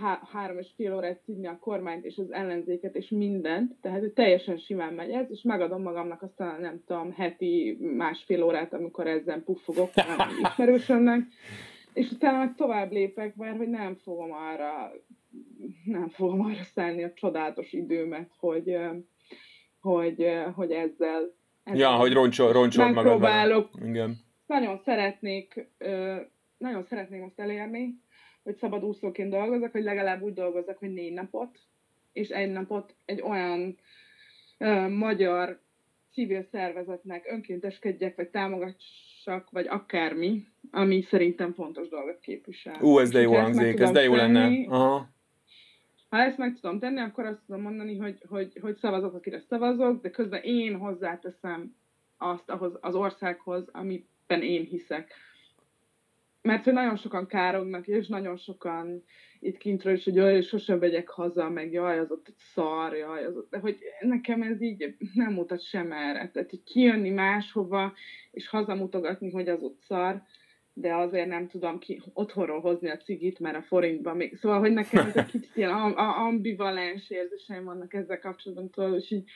há- 0.00 0.28
három 0.32 0.58
és 0.58 0.68
fél 0.76 0.94
órát 0.94 1.20
szívni 1.24 1.46
a 1.46 1.58
kormányt 1.58 2.04
és 2.04 2.16
az 2.16 2.32
ellenzéket 2.32 2.94
és 2.94 3.08
mindent, 3.08 3.74
tehát 3.80 4.00
hogy 4.00 4.12
teljesen 4.12 4.56
simán 4.56 4.92
megy 4.92 5.10
ez, 5.10 5.26
és 5.30 5.42
megadom 5.42 5.82
magamnak 5.82 6.22
aztán 6.22 6.60
nem 6.60 6.82
tudom, 6.86 7.12
heti 7.12 7.78
másfél 7.80 8.42
órát, 8.42 8.72
amikor 8.72 9.06
ezzel 9.06 9.42
puffogok 9.42 9.90
ismerősömnek, 10.42 11.20
és 11.92 12.10
utána 12.10 12.38
meg 12.38 12.54
tovább 12.54 12.90
lépek, 12.90 13.36
mert 13.36 13.56
hogy 13.56 13.68
nem 13.68 13.94
fogom 13.94 14.32
arra 14.32 14.92
nem 15.84 16.08
fogom 16.08 16.40
arra 16.40 16.62
szállni 16.74 17.04
a 17.04 17.12
csodálatos 17.12 17.72
időmet, 17.72 18.30
hogy, 18.38 18.76
hogy, 19.80 20.26
hogy 20.54 20.70
ezzel, 20.70 21.34
ezzel 21.64 21.78
Ja, 21.78 21.90
hogy 21.90 22.12
roncsol, 22.12 22.52
roncsol 22.52 22.92
magad. 22.92 23.68
Igen. 23.84 24.16
Nagyon 24.46 24.80
szeretnék, 24.84 25.68
nagyon 26.58 26.82
szeretném 26.82 27.22
azt 27.22 27.40
elérni, 27.40 28.00
hogy 28.42 28.56
szabadúszóként 28.56 29.30
dolgozok, 29.30 29.72
hogy 29.72 29.82
legalább 29.82 30.22
úgy 30.22 30.32
dolgozok, 30.32 30.78
hogy 30.78 30.92
négy 30.92 31.12
napot, 31.12 31.58
és 32.12 32.28
egy 32.28 32.52
napot 32.52 32.94
egy 33.04 33.20
olyan 33.20 33.78
uh, 34.58 34.88
magyar 34.88 35.60
civil 36.12 36.42
szervezetnek 36.50 37.26
önkénteskedjek, 37.30 38.16
vagy 38.16 38.28
támogassak, 38.28 39.50
vagy 39.50 39.66
akármi, 39.66 40.46
ami 40.70 41.02
szerintem 41.02 41.52
fontos 41.52 41.88
dolgot 41.88 42.20
képvisel. 42.20 42.82
Ú, 42.82 42.98
ez 42.98 43.10
de 43.10 43.20
jó 43.20 43.34
hangzik, 43.34 43.80
ez 43.80 43.90
de 43.90 44.02
jó 44.02 44.14
lenne. 44.14 44.66
Aha. 44.68 45.08
Ha 46.08 46.18
ezt 46.18 46.38
meg 46.38 46.58
tudom 46.60 46.78
tenni, 46.78 47.00
akkor 47.00 47.24
azt 47.24 47.40
tudom 47.46 47.62
mondani, 47.62 47.96
hogy, 47.96 48.22
hogy, 48.28 48.58
hogy 48.60 48.76
szavazok, 48.76 49.14
akire 49.14 49.40
szavazok, 49.40 50.02
de 50.02 50.10
közben 50.10 50.42
én 50.42 50.76
hozzáteszem 50.76 51.76
azt 52.16 52.50
ahhoz 52.50 52.78
az 52.80 52.94
országhoz, 52.94 53.68
amiben 53.72 54.42
én 54.42 54.64
hiszek 54.64 55.14
mert 56.42 56.64
hogy 56.64 56.72
nagyon 56.72 56.96
sokan 56.96 57.26
kárognak, 57.26 57.86
és 57.86 58.06
nagyon 58.06 58.36
sokan 58.36 59.04
itt 59.40 59.56
kintről 59.56 59.94
is, 59.94 60.04
hogy 60.04 60.14
jaj, 60.14 60.40
sosem 60.40 60.78
vegyek 60.78 61.08
haza, 61.08 61.48
meg 61.48 61.72
jaj, 61.72 61.98
az 61.98 62.10
ott 62.10 62.32
szar, 62.36 62.96
jaj, 62.96 63.24
az 63.24 63.36
ott, 63.36 63.50
de 63.50 63.58
hogy 63.58 63.78
nekem 64.00 64.42
ez 64.42 64.60
így 64.60 64.96
nem 65.14 65.32
mutat 65.32 65.62
sem 65.62 65.92
erre. 65.92 66.30
Tehát, 66.32 66.50
hogy 66.50 66.62
kijönni 66.62 67.10
máshova, 67.10 67.92
és 68.30 68.48
hazamutogatni, 68.48 69.30
hogy 69.30 69.48
az 69.48 69.62
ott 69.62 69.78
szar, 69.80 70.22
de 70.72 70.94
azért 70.94 71.28
nem 71.28 71.48
tudom 71.48 71.78
ki 71.78 72.02
otthonról 72.12 72.60
hozni 72.60 72.88
a 72.88 72.96
cigit, 72.96 73.38
mert 73.38 73.56
a 73.56 73.62
forintban 73.62 74.16
még. 74.16 74.36
Szóval, 74.36 74.58
hogy 74.58 74.72
nekem 74.72 75.06
ez 75.06 75.16
egy 75.16 75.26
kicsit 75.26 75.56
ilyen 75.56 75.70
ambivalens 75.96 77.10
érzéseim 77.10 77.64
vannak 77.64 77.94
ezzel 77.94 78.18
kapcsolatban, 78.18 78.94
és 78.94 79.10
így 79.10 79.30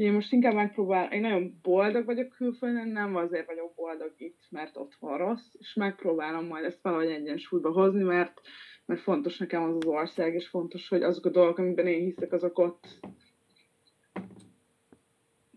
én 0.00 0.12
most 0.12 0.32
inkább 0.32 0.54
megpróbál, 0.54 1.12
én 1.12 1.20
nagyon 1.20 1.58
boldog 1.62 2.04
vagyok 2.04 2.28
külföldön, 2.28 2.88
nem 2.88 3.16
azért 3.16 3.46
vagyok 3.46 3.74
boldog 3.74 4.12
itt, 4.16 4.38
mert 4.50 4.76
ott 4.76 4.94
van 5.00 5.18
rossz, 5.18 5.54
és 5.58 5.74
megpróbálom 5.74 6.46
majd 6.46 6.64
ezt 6.64 6.82
valahogy 6.82 7.10
egyensúlyba 7.10 7.72
hozni, 7.72 8.02
mert, 8.02 8.40
mert 8.86 9.00
fontos 9.00 9.38
nekem 9.38 9.62
az 9.62 9.74
az 9.74 9.86
ország, 9.86 10.34
és 10.34 10.48
fontos, 10.48 10.88
hogy 10.88 11.02
azok 11.02 11.24
a 11.24 11.30
dolgok, 11.30 11.58
amiben 11.58 11.86
én 11.86 12.04
hiszek, 12.04 12.32
azok 12.32 12.58
ott 12.58 12.86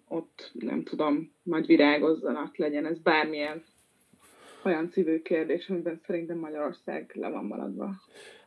ott 0.08 0.52
nem 0.54 0.84
tudom, 0.84 1.32
majd 1.44 1.66
virágozzanak, 1.66 2.58
legyen 2.58 2.86
ez 2.86 3.00
bármilyen 3.00 3.64
olyan 4.66 4.90
civil 4.90 5.22
kérdés, 5.22 5.70
amiben 5.70 6.00
szerintem 6.06 6.38
Magyarország 6.38 7.12
le 7.14 7.30
van 7.30 7.46
maradva. 7.46 7.92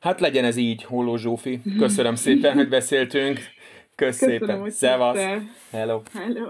Hát 0.01 0.21
legyen 0.21 0.45
ez 0.45 0.57
így, 0.57 0.83
Holló 0.83 1.17
Zsófi. 1.17 1.61
Köszönöm 1.79 2.15
szépen, 2.15 2.55
hogy 2.55 2.69
beszéltünk. 2.69 3.39
Kösz 3.97 4.19
Köszönöm, 4.19 4.39
szépen. 4.39 4.71
Szevasz. 4.71 5.19
Hello. 5.71 6.03
Hello. 6.13 6.47